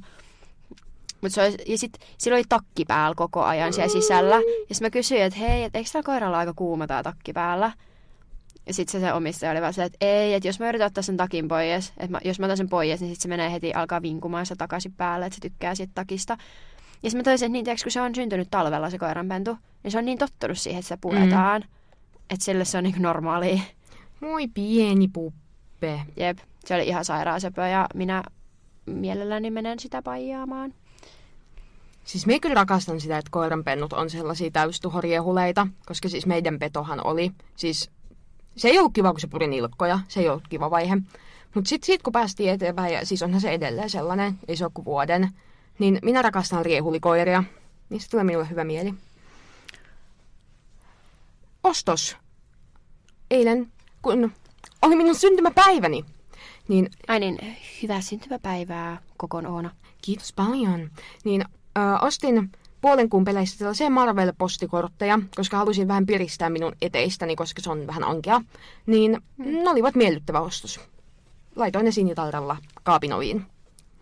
[1.23, 4.35] Mut se oli, ja sit, sillä oli takki päällä koko ajan siellä sisällä.
[4.69, 7.73] Ja sitten mä kysyin, että hei, et eikö täällä koiralla aika kuuma tää takki päällä?
[8.67, 11.03] Ja sitten se, se omistaja oli vaan se, että ei, että jos mä yritän ottaa
[11.03, 13.75] sen takin pois, että mä, jos mä otan sen pois, niin sitten se menee heti
[13.75, 16.37] alkaa vinkumaan sitä takaisin päälle, että se tykkää siitä takista.
[17.03, 19.91] Ja sitten mä toisin, että niin, tiiäks, kun se on syntynyt talvella se koiranpentu, niin
[19.91, 21.63] se on niin tottunut siihen, että sitä puetaan.
[21.63, 21.69] Mm.
[22.31, 23.61] Että sille se on niin normaalia.
[24.21, 26.01] Moi pieni puppe.
[26.17, 28.23] Jep, se oli ihan sairaan söpö ja minä
[28.87, 30.75] mielelläni menen sitä paijaamaan.
[32.09, 37.33] Siis me kyllä rakastan sitä, että koiranpennut on sellaisia täystuhoriehuleita, koska siis meidän petohan oli,
[37.57, 37.91] siis
[38.57, 40.97] se ei ollut kiva, kun se puri nilkkoja, se ei ollut kiva vaihe.
[41.55, 44.71] Mutta sitten sit, kun päästiin eteenpäin, ja siis onhan se edelleen sellainen, ei se ole
[44.75, 45.31] kuin vuoden,
[45.79, 47.45] niin minä rakastan riehulikoiria.
[47.89, 48.95] Niistä tulee minulle hyvä mieli.
[51.65, 52.17] Ostos.
[53.31, 54.33] Eilen, kun
[54.83, 56.05] oli minun syntymäpäiväni,
[56.69, 59.71] niin Ai niin, hyvää syntymäpäivää, Kokon Oona.
[60.03, 60.91] Kiitos paljon.
[61.25, 61.45] Niin
[61.79, 67.71] ö, ostin puolen kuun peleissä sellaisia Marvel-postikortteja, koska halusin vähän piristää minun eteistäni, koska se
[67.71, 68.41] on vähän ankea.
[68.87, 70.81] Niin ne olivat miellyttävä ostos.
[71.57, 73.47] Laitoin ne sinitarralla kaapin oviin.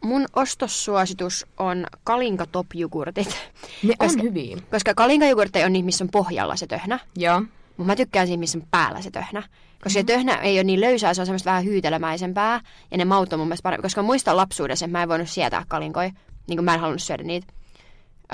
[0.01, 3.37] Mun ostossuositus on Kalinka Top Jogurtit.
[3.83, 4.57] Ne Koska- on hyviä.
[4.71, 5.27] Koska Kalinka
[5.65, 6.99] on niitä, missä on pohjalla se töhnä.
[7.17, 7.41] Joo.
[7.77, 9.43] Mutta mä tykkään siinä, missä on päällä se töhnä.
[9.83, 12.61] Koska se töhnä ei ole niin löysää, se on semmoista vähän hyytelömäisempää.
[12.91, 13.83] Ja ne maut on mun mielestä paremmin.
[13.83, 16.11] Koska muistan lapsuudessa, että mä en voinut sietää kalinkoja.
[16.47, 17.47] Niin kuin mä en halunnut syödä niitä.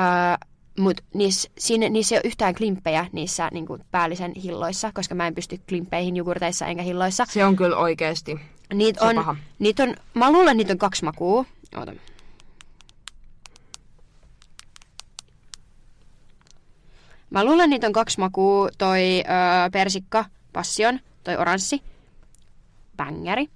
[0.01, 5.15] Öö, Mutta niissä, siinä, niissä ei ole yhtään klimppejä niissä niin kuin päällisen hilloissa, koska
[5.15, 7.25] mä en pysty klimppeihin jogurteissa enkä hilloissa.
[7.29, 8.41] Se on kyllä oikeasti.
[8.75, 9.37] Niitä Se on paha.
[9.59, 11.45] niitä on, mä luulen, että niitä on kaksi makua.
[11.77, 11.93] Oota.
[17.31, 18.69] Mä luulen, että niitä on kaksi makua.
[18.79, 21.83] Toi öö, persikka, passion, toi oranssi,
[22.97, 23.49] bängäri.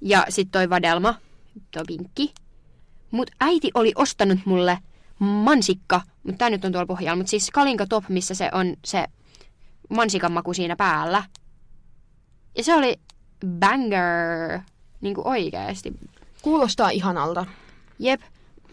[0.00, 1.14] Ja sitten toi vadelma,
[1.70, 2.34] toi pinkki.
[3.10, 4.78] Mut äiti oli ostanut mulle
[5.24, 7.16] mansikka, mutta tää nyt on tuolla pohjalla.
[7.16, 9.04] Mut siis kalinka top, missä se on se
[9.90, 11.24] mansikan maku siinä päällä.
[12.56, 13.00] Ja se oli
[13.58, 14.60] banger.
[15.00, 15.92] Niinku oikeesti.
[16.42, 17.46] Kuulostaa ihanalta.
[17.98, 18.20] Jep.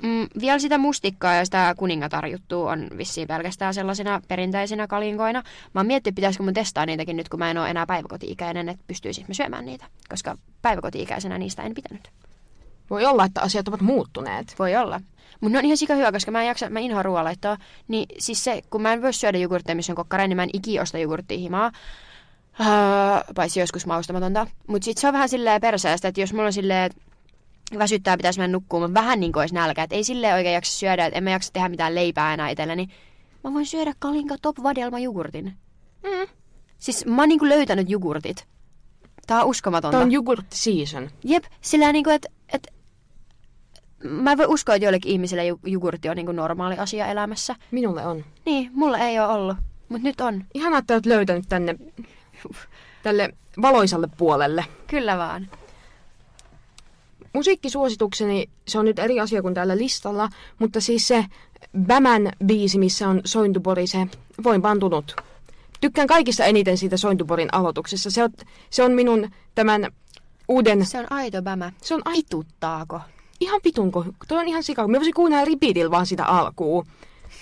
[0.01, 5.43] Mm, vielä sitä mustikkaa ja sitä kuningatarjuttua on vissiin pelkästään sellaisina perinteisinä kalinkoina.
[5.73, 8.83] Mä oon miettinyt, pitäisikö mun testaa niitäkin nyt, kun mä en ole enää päiväkoti-ikäinen, että
[8.87, 9.85] pystyisin mä syömään niitä.
[10.09, 12.09] Koska päiväkoti-ikäisenä niistä en pitänyt.
[12.89, 14.55] Voi olla, että asiat ovat muuttuneet.
[14.59, 15.01] Voi olla.
[15.41, 17.57] Mutta ne on ihan sika hyvä, koska mä en jaksa, mä inhoan ruoanlaittoa.
[17.87, 20.49] Niin siis se, kun mä en voi syödä jogurtteja, missä on kokkareja, niin mä en
[20.53, 21.71] ikinä osta jogurttia himaa.
[22.59, 24.47] Uh, paitsi joskus maustamatonta.
[24.67, 27.01] Mutta sit se on vähän silleen perseestä, että jos mulla on silleen, että
[27.77, 29.83] väsyttää, pitäisi mennä nukkumaan, mä vähän niin kuin olisi nälkä.
[29.83, 32.87] Että ei silleen oikein jaksa syödä, että en mä jaksa tehdä mitään leipää enää itselleni.
[33.43, 35.45] Mä voin syödä kalinka top vadelma jogurtin.
[36.03, 36.27] Mm.
[36.77, 38.45] Siis mä oon niinku löytänyt jogurtit.
[39.27, 39.91] Tää on uskomatonta.
[39.91, 41.09] Tämä on jogurt season.
[41.23, 42.38] Jep, sillä niinku, että et,
[44.03, 47.55] mä en voi uskoa, että joillekin ihmisille jogurtti on niinku normaali asia elämässä.
[47.71, 48.25] Minulle on.
[48.45, 49.57] Niin, mulla ei ole ollut,
[49.89, 50.43] mutta nyt on.
[50.53, 51.75] Ihanaa, että olet löytänyt tänne
[53.03, 54.65] tälle valoisalle puolelle.
[54.87, 55.49] Kyllä vaan.
[57.33, 60.29] Musiikkisuositukseni, se on nyt eri asia kuin täällä listalla,
[60.59, 61.25] mutta siis se
[61.85, 64.07] Bämän biisi, missä on Sointupori, se
[64.43, 65.15] voin vaan tunut.
[65.81, 68.11] Tykkään kaikista eniten siitä Sointuporin aloituksessa.
[68.11, 68.29] Se on,
[68.69, 69.87] se on minun tämän
[70.47, 70.85] uuden...
[70.85, 71.71] Se on aito bämä.
[71.81, 73.01] Se on ai, Vituttaako?
[73.39, 74.05] Ihan vitun koh...
[74.27, 74.87] Tuo on ihan sika.
[74.87, 76.85] Mä voisin kuunnella repeatillä vaan sitä alkuun.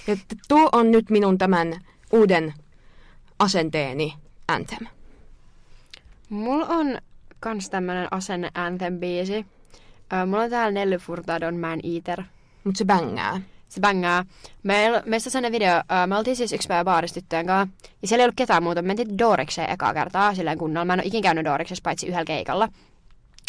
[0.08, 1.82] Että tuo on nyt minun tämän
[2.12, 2.54] uuden
[3.40, 4.14] asenteeni
[4.48, 4.88] anthem.
[6.30, 6.98] Mulla on
[7.40, 9.46] kans tämmönen asenne anthem-biisi.
[10.28, 12.24] Mulla on täällä Nelly Furtadon Man Eater.
[12.64, 13.42] Mut se bängää.
[13.70, 14.26] Se bängää.
[14.64, 15.74] Meil, meistä sellainen video,
[16.08, 18.82] me oltiin siis yksi päivä baarissa tyttöjen kanssa, ja siellä ei ollut ketään muuta.
[18.82, 20.86] Me mentiin Dorikseen ekaa kertaa silleen kunnolla.
[20.86, 22.70] Mä en ole ikin käynyt Doriksessa paitsi yhdellä keikalla.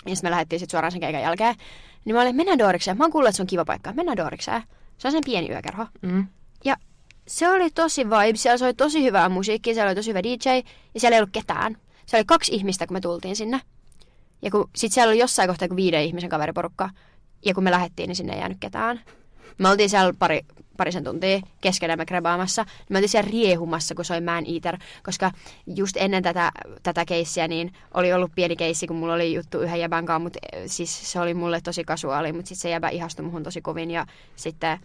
[0.07, 1.55] Ja sitten me lähdettiin sit suoraan sen keikan jälkeen.
[2.09, 2.99] Niin mä olin, mennään Dorikseen.
[2.99, 3.93] Mä oon kuullut, että se on kiva paikka.
[3.93, 4.63] Mennään Dorikseen.
[4.99, 5.87] Se on sen pieni yökerho.
[6.03, 6.27] Mm.
[6.65, 6.77] Ja
[7.27, 8.37] se oli tosi vibe.
[8.37, 10.49] Siellä soi tosi hyvää musiikkia, siellä oli tosi hyvä DJ
[10.95, 11.77] ja siellä ei ollut ketään.
[12.07, 13.61] Se oli kaksi ihmistä, kun me tultiin sinne.
[14.43, 16.91] Ja kun, sit siellä oli jossain kohtaa kuin viiden ihmisen kaveriporukka.
[17.45, 19.01] Ja kun me lähdettiin, niin sinne ei jäänyt ketään.
[19.59, 20.41] Me oltiin siellä pari,
[20.77, 22.65] parisen tuntia keskenämme krebaamassa.
[22.89, 24.79] Me oltiin siellä riehumassa, kun soi Man Eater.
[25.03, 25.31] Koska
[25.67, 26.53] just ennen tätä,
[26.83, 30.19] tätä keissiä, niin oli ollut pieni keissi, kun mulla oli juttu yhden jäbän kanssa.
[30.19, 33.91] Mutta siis se oli mulle tosi kasuaali, mutta sitten se jäbä ihastui muhun tosi kovin.
[33.91, 34.07] Ja
[34.37, 34.79] sitten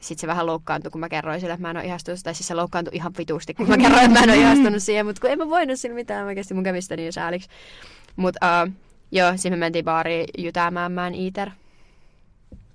[0.00, 2.20] sitten se vähän loukkaantui, kun mä kerroin sille, että mä en ole ihastunut.
[2.24, 5.06] Tai siis se loukkaantui ihan vitusti, kun mä kerroin, että mä en ole ihastunut siihen.
[5.06, 7.48] Mutta kun en mä voinut sillä mitään, mä kesti mun kävistä niin sääliksi.
[8.16, 8.72] Mutta uh,
[9.12, 11.50] joo, sitten me mentiin baariin jytäämään Man Eater.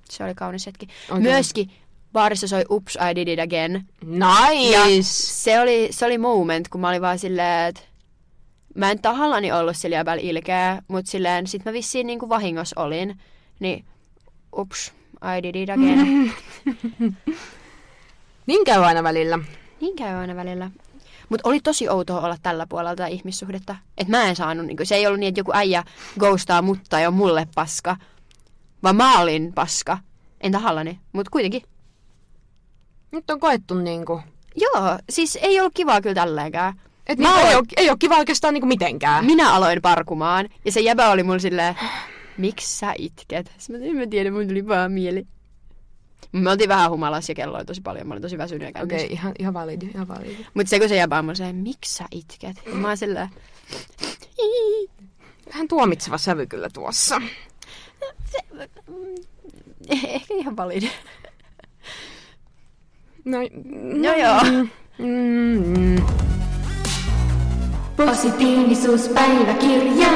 [0.10, 0.88] Se oli kaunis hetki.
[1.10, 1.24] Oikein.
[1.24, 1.72] Myöskin
[2.14, 3.86] baarissa soi Oops, I Did It Again.
[4.06, 4.78] Nice!
[4.78, 7.82] Ja se oli, se oli moment, kun mä olin vaan silleen, että
[8.76, 13.20] mä en tahallani ollut sillä jäbällä ilkeä, mutta silleen sit mä vissiin niinku vahingossa olin.
[13.60, 13.86] Niin,
[14.58, 14.94] ups,
[15.38, 16.34] I did it again.
[18.48, 19.40] Niin käy aina välillä.
[19.82, 20.72] niin käy aina välillä.
[21.30, 23.76] Mutta oli tosi outoa olla tällä puolella tätä ihmissuhdetta.
[23.98, 25.84] Että mä en saanut, niinku, se ei ollut niin, että joku äijä
[26.20, 27.98] ghostaa mutta ja on mulle paska.
[28.86, 29.98] Vaan mä olin paska.
[30.42, 31.62] En tahallani, mutta kuitenkin.
[33.12, 34.22] Nyt on koettu niinku...
[34.56, 36.82] Joo, siis ei ollut kivaa kyllä tälleenkään.
[37.08, 39.26] Et Mä ei, aloin- ole, ei ole kiva oikeastaan niinku mitenkään.
[39.26, 41.76] Minä aloin parkumaan ja se jäbä oli mulle silleen,
[42.38, 43.52] miksi sä itket?
[43.58, 45.28] Sitten mä, en mä tiedä, mun tuli vaan mieli.
[46.32, 48.98] Me oltiin vähän humalassa ja kello oli tosi paljon, mä olin tosi väsynyt ja Okei,
[48.98, 50.46] okay, ihan, ihan validi, ihan validi.
[50.54, 52.58] Mutta se kun se jäbä on mulle silleen, miksi sä itket?
[52.66, 53.30] Ja mä oon silleen,
[55.54, 57.22] Vähän tuomitseva sävy kyllä tuossa.
[60.14, 60.90] ehkä ihan validi.
[63.26, 63.38] No,
[63.94, 64.42] No joo.
[64.98, 66.02] Mm, mm.
[67.98, 70.08] Positiivisuuspäiväkirja.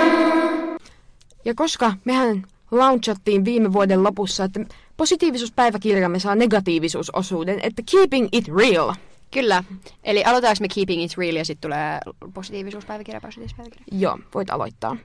[1.45, 4.59] Ja koska mehän launchattiin viime vuoden lopussa, että
[4.97, 8.93] positiivisuuspäiväkirjamme saa negatiivisuusosuuden, että keeping it real.
[9.31, 9.63] Kyllä.
[10.03, 11.99] Eli aloitetaanko me Keeping It Real ja sitten tulee
[12.33, 13.85] positiivisuuspäiväkirja, positiivisuuspäiväkirja?
[13.91, 14.97] Joo, voit aloittaa.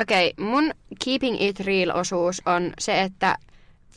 [0.00, 0.70] Okei, okay, mun
[1.04, 3.36] Keeping It Real-osuus on se, että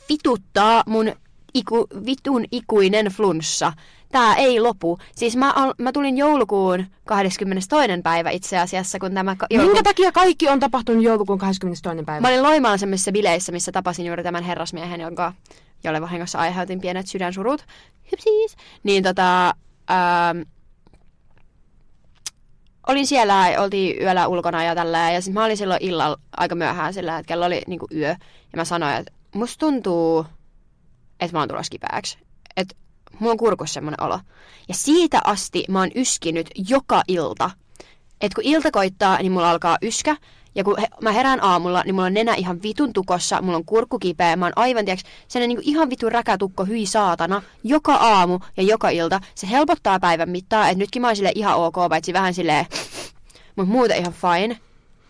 [0.10, 1.12] vituttaa mun
[1.54, 3.74] iku, vitun ikuinen flunssa.
[4.12, 4.98] Tää ei lopu.
[5.16, 7.70] Siis mä, al, mä tulin joulukuun 22.
[8.04, 9.36] päivä itse asiassa, kun tämä...
[9.36, 9.76] ka- Joulukuun...
[9.76, 12.04] Minkä takia kaikki on tapahtunut joulukuun 22.
[12.04, 12.22] päivä?
[12.22, 15.34] Mä olin Loimaalla semmoisissa bileissä, missä tapasin juuri tämän herrasmiehen, jonka,
[15.84, 17.66] jolle vahingossa aiheutin pienet sydänsurut.
[18.12, 18.56] Hypsiis.
[18.84, 19.54] Niin tota...
[19.92, 20.42] Ähm,
[22.88, 26.94] olin siellä, oltiin yöllä ulkona ja tällä ja sitten mä olin silloin illalla aika myöhään
[26.94, 28.10] sillä, että kello oli niinku yö.
[28.10, 30.26] Ja mä sanoin, että musta tuntuu,
[31.20, 32.18] että mä oon tulossa kipeäksi.
[32.58, 32.76] Että
[33.20, 34.20] mulla on kurkussa semmonen olo.
[34.68, 37.52] Ja siitä asti mä oon yskinyt joka ilta.
[38.22, 40.16] Että kun ilta koittaa, niin mulla alkaa yskä.
[40.56, 43.66] Ja kun he, mä herään aamulla, niin mulla on nenä ihan vitun tukossa, mulla on
[43.66, 48.40] kurkku kipeä, mä oon aivan, tiiäks, sellainen niin ihan vitun räkätukko, hyi saatana, joka aamu
[48.58, 49.20] ja joka ilta.
[49.36, 52.66] Se helpottaa päivän mittaa, että nytkin mä oon sille ihan ok, paitsi vähän silleen,
[53.56, 54.60] mutta muuta ihan fine.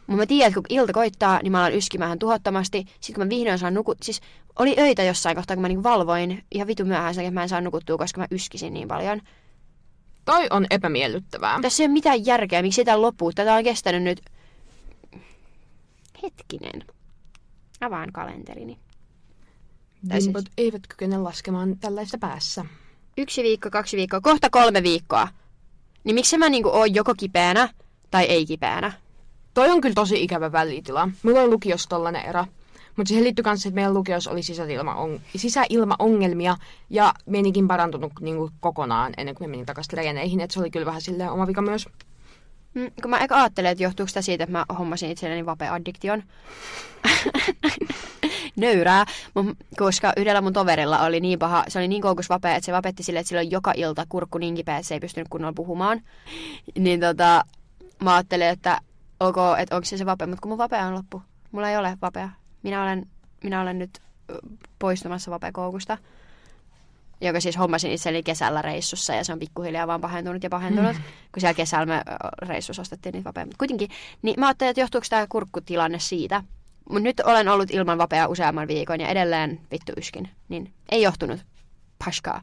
[0.08, 2.86] Mutta mä tiedän, että kun ilta koittaa, niin mä alan yskimään tuhottomasti.
[3.00, 3.98] Sitten kun mä vihdoin saan nukut...
[4.04, 4.22] Siis
[4.60, 7.50] oli öitä jossain kohtaa, kun mä niinku valvoin ihan vitu myöhään sen, että mä en
[7.50, 9.22] saa nukuttua, koska mä yskisin niin paljon.
[10.26, 11.60] Toi on epämiellyttävää.
[11.62, 13.32] Tässä ei ole mitään järkeä, miksi tämä loppuu.
[13.34, 14.22] Tätä on kestänyt nyt...
[16.24, 16.84] Hetkinen.
[17.82, 18.80] Avaan kalenterini.
[20.10, 22.66] Tai siis- eivät kykene laskemaan tällaista päässä.
[23.18, 25.28] Yksi viikko, kaksi viikkoa, kohta kolme viikkoa.
[26.04, 27.70] Niin miksi mä niinku oon joko kipeänä
[28.12, 28.94] tai ei kipeänä?
[29.54, 31.10] Toi on kyllä tosi ikävä välitila.
[31.24, 32.46] Mulla oli lukiossa tollanen erä.
[32.96, 36.58] Mutta siihen liittyy myös, että meidän lukiossa oli sisäilmaong- sisäilmaongelmia
[36.90, 40.42] ja menikin parantunut niinku kokonaan ennen kuin me menin takaisin treeneihin.
[40.42, 41.86] Et se oli kyllä vähän silleen oma vika myös.
[42.80, 46.24] Mm, kun mä eka ajattelin, että johtuuko sitä siitä, että mä hommasin itselleni vape-addiktion.
[48.56, 49.46] Nöyrää, Mut
[49.78, 53.04] koska yhdellä mun toverilla oli niin paha, se oli niin koukus vape, että se vapetti
[53.04, 56.02] silleen, että sillä oli joka ilta kurkku niin kipeä, että se ei pystynyt kunnolla puhumaan.
[56.78, 57.46] Niin tota,
[58.04, 58.82] mä ajattelin, että
[59.20, 61.22] ok, että onko se se vape, mutta kun mun vape on loppu.
[61.52, 62.30] Mulla ei ole vapea.
[62.64, 63.06] Minä olen,
[63.44, 64.02] minä olen nyt
[64.80, 65.98] poistumassa vapekoukusta.
[67.22, 70.94] Joka siis hommasin itselleni kesällä reissussa ja se on pikkuhiljaa vaan pahentunut ja pahentunut.
[70.96, 71.04] Mm.
[71.32, 72.02] Kun siellä kesällä me
[72.48, 73.46] reissussa ostettiin niitä vapeja.
[73.46, 73.90] Mutta kuitenkin,
[74.22, 76.44] niin mä ajattelin, että johtuuko tämä kurkkutilanne siitä.
[76.90, 80.30] Mutta nyt olen ollut ilman vapea useamman viikon ja edelleen vittu yskin.
[80.50, 81.46] Niin ei johtunut
[82.06, 82.42] paskaa.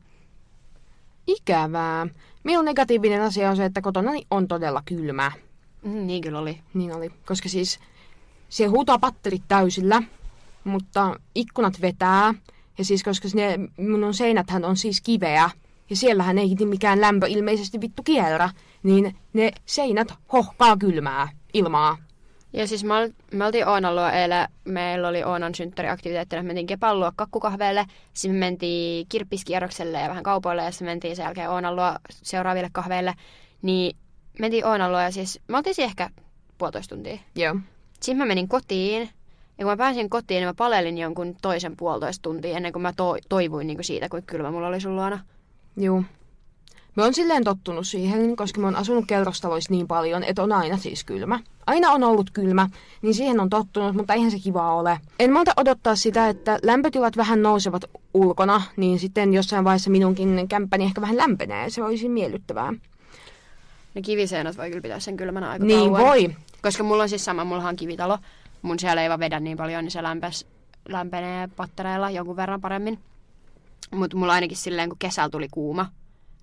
[1.27, 2.07] Ikävää.
[2.45, 5.33] Minun negatiivinen asia on se, että kotona on todella kylmä.
[5.83, 6.61] Mm, niin kyllä oli.
[6.74, 7.11] Niin oli.
[7.27, 7.79] Koska siis
[8.49, 10.03] siellä huutaa patterit täysillä,
[10.64, 12.35] mutta ikkunat vetää.
[12.79, 15.51] Ja siis koska ne minun seinäthän on siis kiveä,
[15.91, 18.51] ja siellähän ei mikään lämpö ilmeisesti vittu kierrä,
[18.83, 21.97] niin ne seinät hohkaa kylmää ilmaa.
[22.53, 22.95] Ja siis me,
[23.33, 28.37] me oltiin Oonan luo eilen, meillä oli Oonan synttäriaktiviteettina, me mentiin Kepan luo kakkukahveelle, sitten
[28.37, 33.14] me mentiin kirppiskierrokselle ja vähän kaupoille, ja sitten mentiin sen jälkeen Oonan luo seuraaville kahveille.
[33.62, 33.97] Niin
[34.39, 36.11] mentiin Oonan luo ja siis me oltiin ehkä
[36.59, 37.18] puolitoista tuntia.
[37.35, 37.57] Joo.
[37.93, 39.11] Sitten mä menin kotiin,
[39.59, 42.93] ja kun mä pääsin kotiin, niin mä palelin jonkun toisen puolitoista tuntia ennen kuin mä
[42.97, 45.21] to- toivuin niin kuin siitä, kuinka kylmä mulla oli sun luona.
[45.77, 46.03] Joo.
[46.97, 50.77] Mä oon silleen tottunut siihen, koska mä oon asunut kerrostaloissa niin paljon, että on aina
[50.77, 51.41] siis kylmä.
[51.67, 52.69] Aina on ollut kylmä,
[53.03, 55.01] niin siihen on tottunut, mutta eihän se kivaa ole.
[55.19, 57.85] En malta odottaa sitä, että lämpötilat vähän nousevat
[58.15, 61.71] ulkona, niin sitten jossain vaiheessa minunkin kämppäni ehkä vähän lämpenee.
[61.71, 62.73] Se olisi miellyttävää.
[63.95, 66.03] Ne kiviseinät voi kyllä pitää sen kylmänä aika Niin kauan.
[66.03, 66.37] voi.
[66.63, 68.19] Koska mulla on siis sama, mulla on kivitalo.
[68.63, 70.47] Mun siellä ei vaan vedä niin paljon, niin se lämpes,
[70.89, 72.99] lämpenee pattereilla jonkun verran paremmin.
[73.91, 75.87] Mutta mulla ainakin silleen, kun kesällä tuli kuuma,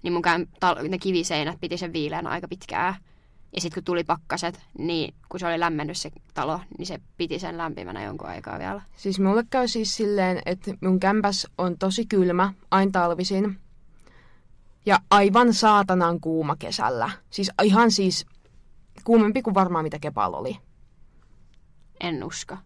[0.03, 0.23] niin mun
[0.59, 2.95] tal- ne kiviseinät piti sen viileän aika pitkään.
[3.55, 7.39] Ja sitten kun tuli pakkaset, niin kun se oli lämmennyt se talo, niin se piti
[7.39, 8.81] sen lämpimänä jonkun aikaa vielä.
[8.95, 13.59] Siis mulle käy siis silleen, että mun kämpäs on tosi kylmä, aina talvisin.
[14.85, 17.09] Ja aivan saatanan kuuma kesällä.
[17.29, 18.25] Siis ihan siis
[19.03, 20.57] kuumempi kuin varmaan mitä Kepal oli.
[22.03, 22.57] En usko.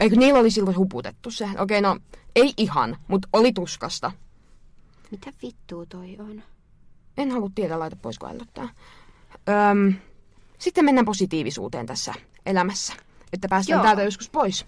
[0.00, 1.48] Eikö niillä oli silloin huputettu se?
[1.58, 1.98] Okei, no
[2.36, 4.12] ei ihan, mutta oli tuskasta.
[5.10, 6.42] Mitä vittua toi on?
[7.16, 8.68] En halua tietää, laita pois kun ällöttää.
[9.70, 9.94] Öm,
[10.58, 12.14] sitten mennään positiivisuuteen tässä
[12.46, 12.92] elämässä.
[13.32, 13.84] Että päästään Joo.
[13.84, 14.66] täältä joskus pois.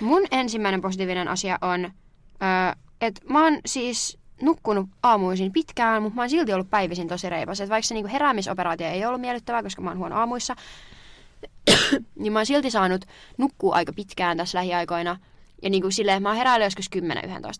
[0.00, 6.22] Mun ensimmäinen positiivinen asia on, öö, että mä oon siis nukkunut aamuisin pitkään, mutta mä
[6.22, 7.60] oon silti ollut päivisin tosi reipas.
[7.60, 10.56] Et vaikka se niinku heräämisoperaatio ei ollut miellyttävää, koska mä oon huono aamuissa,
[12.18, 13.04] niin mä oon silti saanut
[13.38, 15.16] nukkua aika pitkään tässä lähiaikoina.
[15.62, 16.90] Ja niinku silleen, mä oon heräillyt joskus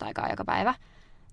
[0.02, 0.74] 10-11 aikaa joka päivä.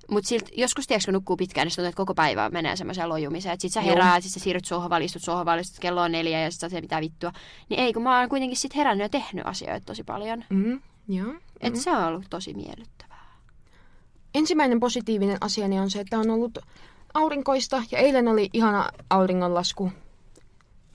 [0.09, 3.53] Mutta silti joskus, tiedätkö, kun nukkuu pitkään, niin tuntuu, että koko päivä menee semmoiseen lojumiseen.
[3.53, 6.51] Että sit sä heräät, sit sä siirryt sohvalle, istut sohvalle, sit kello on neljä ja
[6.51, 7.31] sit sä teet mitä vittua.
[7.69, 10.43] Niin ei, kun mä oon kuitenkin sit herännyt ja tehnyt asioita tosi paljon.
[10.49, 11.33] Mm, joo.
[11.61, 11.79] Et Mm.
[11.79, 13.25] se on ollut tosi miellyttävää.
[14.35, 16.57] Ensimmäinen positiivinen asiani on se, että on ollut
[17.13, 19.91] aurinkoista ja eilen oli ihana auringonlasku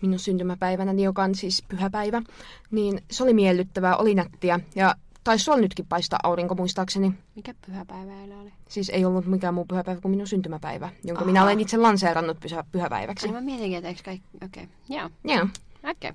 [0.02, 2.22] minun syntymäpäivänäni, joka on siis pyhäpäivä.
[2.70, 4.94] Niin se oli miellyttävää, oli nättiä ja
[5.24, 7.12] taisi sulla nytkin paistaa aurinko muistaakseni.
[7.34, 8.52] Mikä pyhäpäivä eilen oli?
[8.68, 11.26] Siis ei ollut mikään muu pyhäpäivä kuin minun syntymäpäivä, jonka Aha.
[11.26, 13.26] minä olen itse lanseerannut pyhä- pyhäpäiväksi.
[13.26, 14.26] Ai mä mietinkin, että eikö kaikki...
[14.44, 14.98] Okei, okay.
[14.98, 15.10] joo.
[15.24, 15.46] Joo.
[15.90, 16.10] Okei.
[16.10, 16.12] Okay.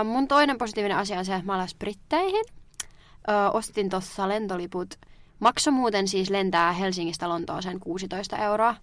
[0.00, 2.44] Uh, mun toinen positiivinen asia on se, että mä alan Britteihin.
[3.28, 4.94] Uh, ostin tuossa lentoliput.
[5.40, 8.74] Makso muuten siis lentää Helsingistä Lontooseen 16 euroa.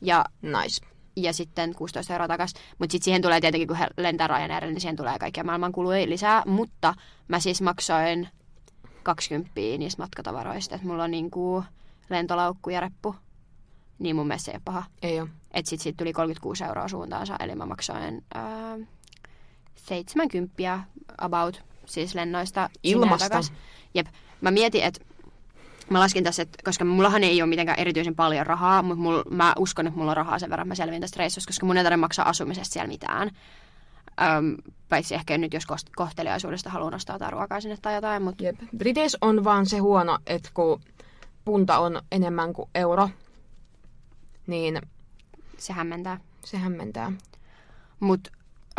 [0.00, 0.93] Ja, Nice.
[1.16, 2.54] Ja sitten 16 euroa takas.
[2.78, 6.08] Mutta sitten siihen tulee tietenkin, kun he lentää Ryanairille, niin siihen tulee kaikkia maailman kuluja
[6.08, 6.42] lisää.
[6.46, 6.94] Mutta
[7.28, 8.28] mä siis maksoin
[9.02, 10.74] 20 niistä matkatavaroista.
[10.74, 11.64] Että mulla on niinku
[12.10, 13.14] lentolaukku ja reppu.
[13.98, 14.84] Niin mun mielestä se ei ole paha.
[15.02, 15.28] Ei ole.
[15.50, 18.78] Että sit siitä tuli 36 euroa suuntaansa, eli mä maksoin ää,
[19.76, 20.80] 70
[21.18, 22.70] about, siis lennoista.
[22.82, 23.40] Ilmasta.
[23.94, 24.06] Jep.
[24.40, 25.04] Mä mietin, että
[25.90, 29.52] mä laskin tässä, että koska mullahan ei ole mitenkään erityisen paljon rahaa, mutta mul, mä
[29.58, 31.84] uskon, että mulla on rahaa sen verran, että mä selviin tästä reissusta, koska mun ei
[31.84, 33.30] tarvitse maksaa asumisesta siellä mitään.
[34.22, 34.56] Öm,
[34.88, 35.66] paitsi ehkä nyt, jos
[35.96, 38.56] kohteliaisuudesta haluan ostaa jotain ruokaa sinne tai jotain, mutta Jep.
[38.76, 40.80] Briteis on vaan se huono, että kun
[41.44, 43.10] punta on enemmän kuin euro,
[44.46, 44.82] niin
[45.58, 46.20] se hämmentää.
[46.44, 47.12] se hämmentää.
[48.00, 48.30] Mutta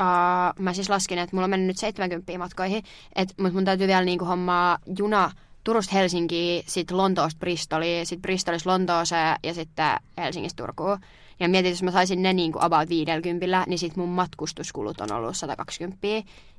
[0.01, 2.83] uh, mä siis laskin, että mulla on mennyt nyt 70 matkoihin,
[3.17, 5.31] mutta mun täytyy vielä niinku hommaa juna
[5.65, 10.97] Turusta Helsinkiin, sitten Lontoosta Bristoliin, sitten Bristolista Lontooseen ja sitten Helsingistä Turkuun.
[11.39, 15.37] Ja mietin, jos mä saisin ne niinku about 50, niin sitten mun matkustuskulut on ollut
[15.37, 15.97] 120.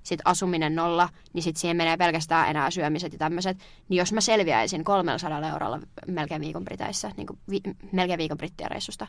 [0.03, 3.59] Sitten asuminen nolla, niin sitten siihen menee pelkästään enää syömiset ja tämmöiset.
[3.89, 9.07] Niin jos mä selviäisin 300 eurolla melkein viikon Briteissä, niin vi- melkein viikon brittien reissusta,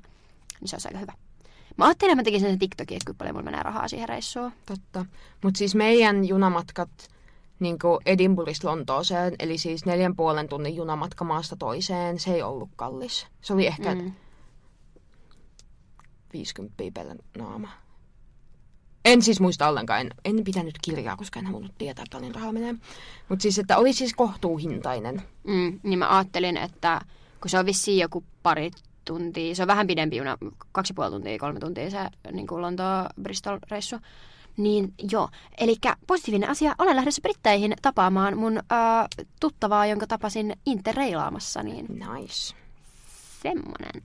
[0.62, 1.14] niin se olisi aika hyvä.
[1.78, 4.52] Mä ajattelin, että mä tekisin sen TikTokin, että kuinka paljon mulla menee rahaa siihen reissuun.
[4.66, 5.06] Totta.
[5.44, 6.90] Mutta siis meidän junamatkat
[7.60, 13.28] niin Edinburghista Lontooseen, eli siis neljän puolen tunnin junamatka maasta toiseen, se ei ollut kallis.
[13.42, 14.02] Se oli ehkä mm.
[14.02, 14.14] Mm.
[16.34, 17.06] 50 per
[17.38, 17.70] naama.
[19.06, 22.52] En siis muista ollenkaan, en, en pitänyt kirjaa, koska en halunnut tietää, että paljon rahaa
[22.52, 22.76] menee.
[23.30, 25.22] Mutta siis, että oli siis kohtuuhintainen.
[25.44, 27.02] Mm, niin mä ajattelin, että
[27.42, 28.72] kun se on vissiin joku pari
[29.06, 30.38] tuntia, se on vähän pidempi juna,
[30.72, 32.00] kaksi puoli tuntia, kolme tuntia se
[32.32, 34.02] niin kuin Lontoa-Bristol-reissu.
[34.58, 35.76] Niin joo, eli
[36.08, 39.08] positiivinen asia, olen lähdössä Britteihin tapaamaan mun ää,
[39.40, 42.56] tuttavaa, jonka tapasin interreilaamassa, niin Nice.
[43.44, 44.04] semmonen.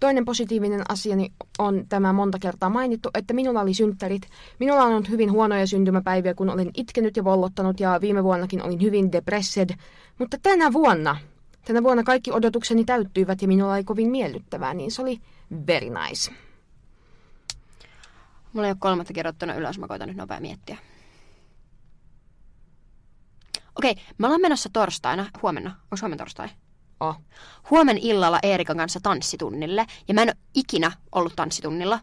[0.00, 4.22] Toinen positiivinen asiani on tämä monta kertaa mainittu, että minulla oli synttärit.
[4.60, 8.82] Minulla on ollut hyvin huonoja syntymäpäiviä, kun olen itkenyt ja vollottanut ja viime vuonnakin olin
[8.82, 9.70] hyvin depressed.
[10.18, 11.16] Mutta tänä vuonna,
[11.64, 15.20] tänä vuonna kaikki odotukseni täyttyivät ja minulla oli kovin miellyttävää, niin se oli
[15.66, 16.43] very nice.
[18.54, 20.78] Mulla ei ole kolmatta kirjoittuna ylös, mä koitan nyt nopea miettiä.
[23.78, 26.48] Okei, me ollaan menossa torstaina, huomenna, onko huomenna torstai?
[27.00, 27.16] Oh.
[27.70, 32.00] Huomen illalla Eerikan kanssa tanssitunnille, ja mä en ole ikinä ollut tanssitunnilla.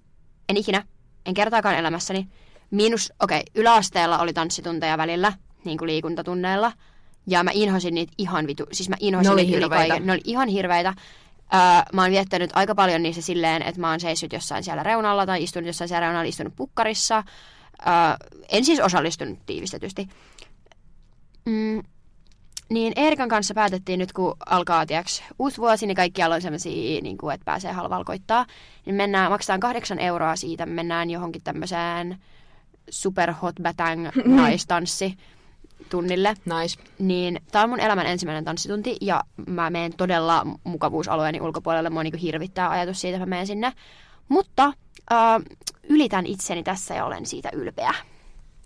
[0.50, 0.86] En ikinä,
[1.26, 2.28] en kertaakaan elämässäni.
[2.72, 5.34] Miinus, okei, okay, yläasteella oli tanssitunteja välillä,
[5.66, 6.72] niin kuin liikuntatunneilla.
[7.28, 10.00] Ja mä inhosin niitä ihan vitu, siis mä inhosin Ne oli niitä hirveitä.
[10.00, 10.94] Ne oli ihan hirveitä.
[11.54, 11.60] Öö,
[11.94, 15.44] mä oon viettänyt aika paljon niissä silleen, että mä oon seissyt jossain siellä reunalla tai
[15.44, 17.24] istunut jossain siellä reunalla, istunut pukkarissa.
[17.88, 17.94] Öö,
[18.50, 20.10] en siis osallistunut tiivistetysti.
[21.46, 21.84] Mm,
[22.70, 27.18] niin Eerikan kanssa päätettiin nyt, kun alkaa tiiäks, uusi vuosi, niin kaikkialla on sellaisia, niin
[27.18, 28.46] kuin, että pääsee halvalla koittaa.
[28.86, 32.18] Niin mennään, maksetaan kahdeksan euroa siitä, mennään johonkin tämmöiseen
[32.90, 35.18] super hot batang naistanssi
[35.90, 36.30] tunnille.
[36.46, 36.80] Nice.
[37.00, 41.90] Niin tää on mun elämän ensimmäinen tanssitunti ja mä menen todella mukavuusalueeni ulkopuolelle.
[41.90, 43.74] Mua niinku hirvittää ajatus siitä, että mä menen sinne.
[44.30, 44.74] Mutta
[45.12, 45.42] äh,
[45.84, 47.94] ylitän itseni tässä ja olen siitä ylpeä.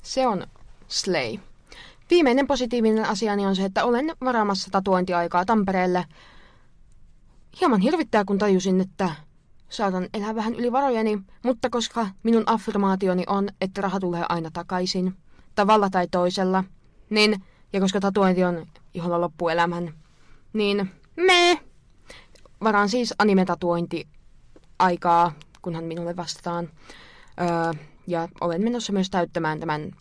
[0.03, 0.47] Se on
[0.87, 1.37] slay.
[2.09, 6.05] Viimeinen positiivinen asiani on se, että olen varaamassa tatuointiaikaa Tampereelle.
[7.59, 9.09] Hieman hirvittää, kun tajusin, että
[9.69, 15.13] saatan elää vähän yli varojeni, mutta koska minun affirmaationi on, että raha tulee aina takaisin,
[15.55, 16.63] tavalla tai toisella,
[17.09, 17.43] niin,
[17.73, 19.93] ja koska tatuointi on iholla loppuelämän,
[20.53, 21.59] niin me
[22.63, 24.07] varaan siis anime-tatuointi
[24.79, 25.31] aikaa,
[25.61, 26.69] kunhan minulle vastataan.
[27.41, 29.91] Öö, ja olen menossa myös täyttämään tämän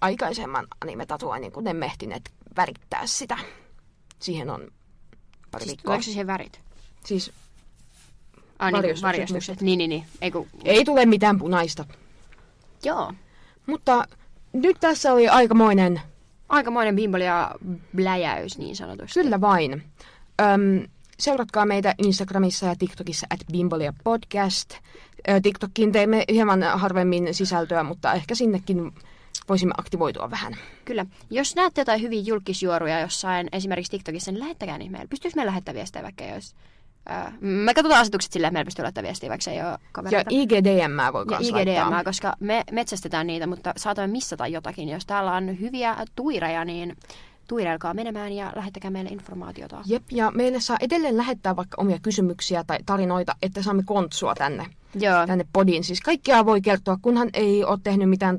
[0.00, 3.38] aikaisemman anime-tatuoinnin, kun emme ehtineet värittää sitä.
[4.18, 4.60] Siihen on
[5.50, 5.94] pari Siis, viikkoa.
[5.94, 6.60] tuleeko se värit?
[7.04, 7.32] Siis
[8.60, 9.60] Ah, niin, Varjostukset, varjostukset.
[9.60, 10.04] Niin, niin, niin.
[10.20, 10.46] Ei, kun...
[10.64, 11.84] ei tule mitään punaista.
[12.84, 13.12] Joo.
[13.66, 14.04] Mutta
[14.52, 16.00] nyt tässä oli aikamoinen,
[16.50, 17.54] Aikamoinen bimboli ja
[17.96, 19.20] bläjäys niin sanotusti.
[19.20, 19.82] kyllä vain.
[20.40, 20.88] Öm,
[21.18, 24.74] seuratkaa meitä Instagramissa ja TikTokissa at Bimbolia Podcast.
[25.42, 28.92] TikTokkiin teemme hieman harvemmin sisältöä, mutta ehkä sinnekin
[29.48, 30.56] voisimme aktivoitua vähän.
[30.84, 31.06] Kyllä.
[31.30, 35.08] Jos näette jotain hyviä julkisjuoruja jossain, esimerkiksi TikTokissa, niin lähettäkää niitä meille.
[35.08, 36.54] Pystyykö meillä lähettämään viestejä vaikka jos...
[37.10, 39.78] Ää, me katsotaan asetukset silleen, että meillä pystyy lähettämään viestiä, vaikka se ei ole Ja
[39.92, 40.30] kavereita.
[40.32, 42.04] IGDM voi ja IGDM, laittaa.
[42.04, 44.88] koska me metsästetään niitä, mutta saatamme missata jotakin.
[44.88, 46.96] Jos täällä on hyviä tuireja, niin
[47.48, 49.82] tuireilkaa menemään ja lähettäkää meille informaatiota.
[49.86, 54.66] Jep, ja meille saa edelleen lähettää vaikka omia kysymyksiä tai tarinoita, että saamme kontsua tänne,
[54.94, 55.84] Joo, tänne podiin.
[55.84, 58.38] Siis kaikkea voi kertoa, kunhan ei ole tehnyt mitään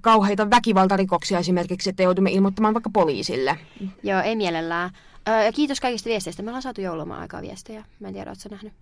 [0.00, 3.58] kauheita väkivaltarikoksia esimerkiksi, että joudumme ilmoittamaan vaikka poliisille.
[4.02, 4.90] joo, ei mielellään.
[5.28, 6.42] Öö, ja kiitos kaikista viesteistä.
[6.42, 7.84] Me ollaan saatu joulumaan aikaa viestejä.
[8.00, 8.72] Mä en tiedä, ootko sä nähnyt.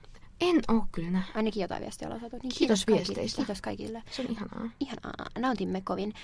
[0.41, 1.37] En oo kyllä nähnyt.
[1.37, 2.37] Ainakin jotain viestiä ollaan saatu.
[2.43, 3.07] Niin Kiitos kaikille.
[3.07, 3.37] viesteistä.
[3.37, 4.03] Kiitos kaikille.
[4.11, 4.71] Se on ihanaa.
[4.81, 6.15] Ihanaa, nautimme kovin.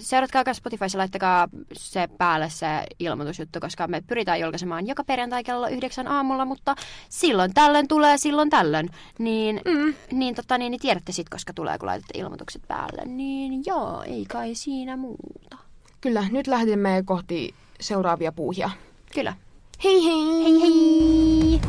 [0.00, 2.66] Seuratkaa myös Spotifyssa, laittakaa se päälle se
[2.98, 6.74] ilmoitusjuttu, koska me pyritään julkaisemaan joka perjantai kello yhdeksän aamulla, mutta
[7.08, 8.90] silloin tällöin tulee, silloin tällöin.
[9.18, 9.94] Niin, mm.
[10.12, 13.02] niin, tota, niin, niin tiedätte sitten, koska tulee, kun laitatte ilmoitukset päälle.
[13.04, 15.58] Niin joo, ei kai siinä muuta.
[16.00, 18.70] Kyllä, nyt lähdemme kohti seuraavia puuhia.
[19.14, 19.34] Kyllä.
[19.80, 21.60] Hey, hey, hey,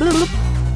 [0.00, 0.67] hey.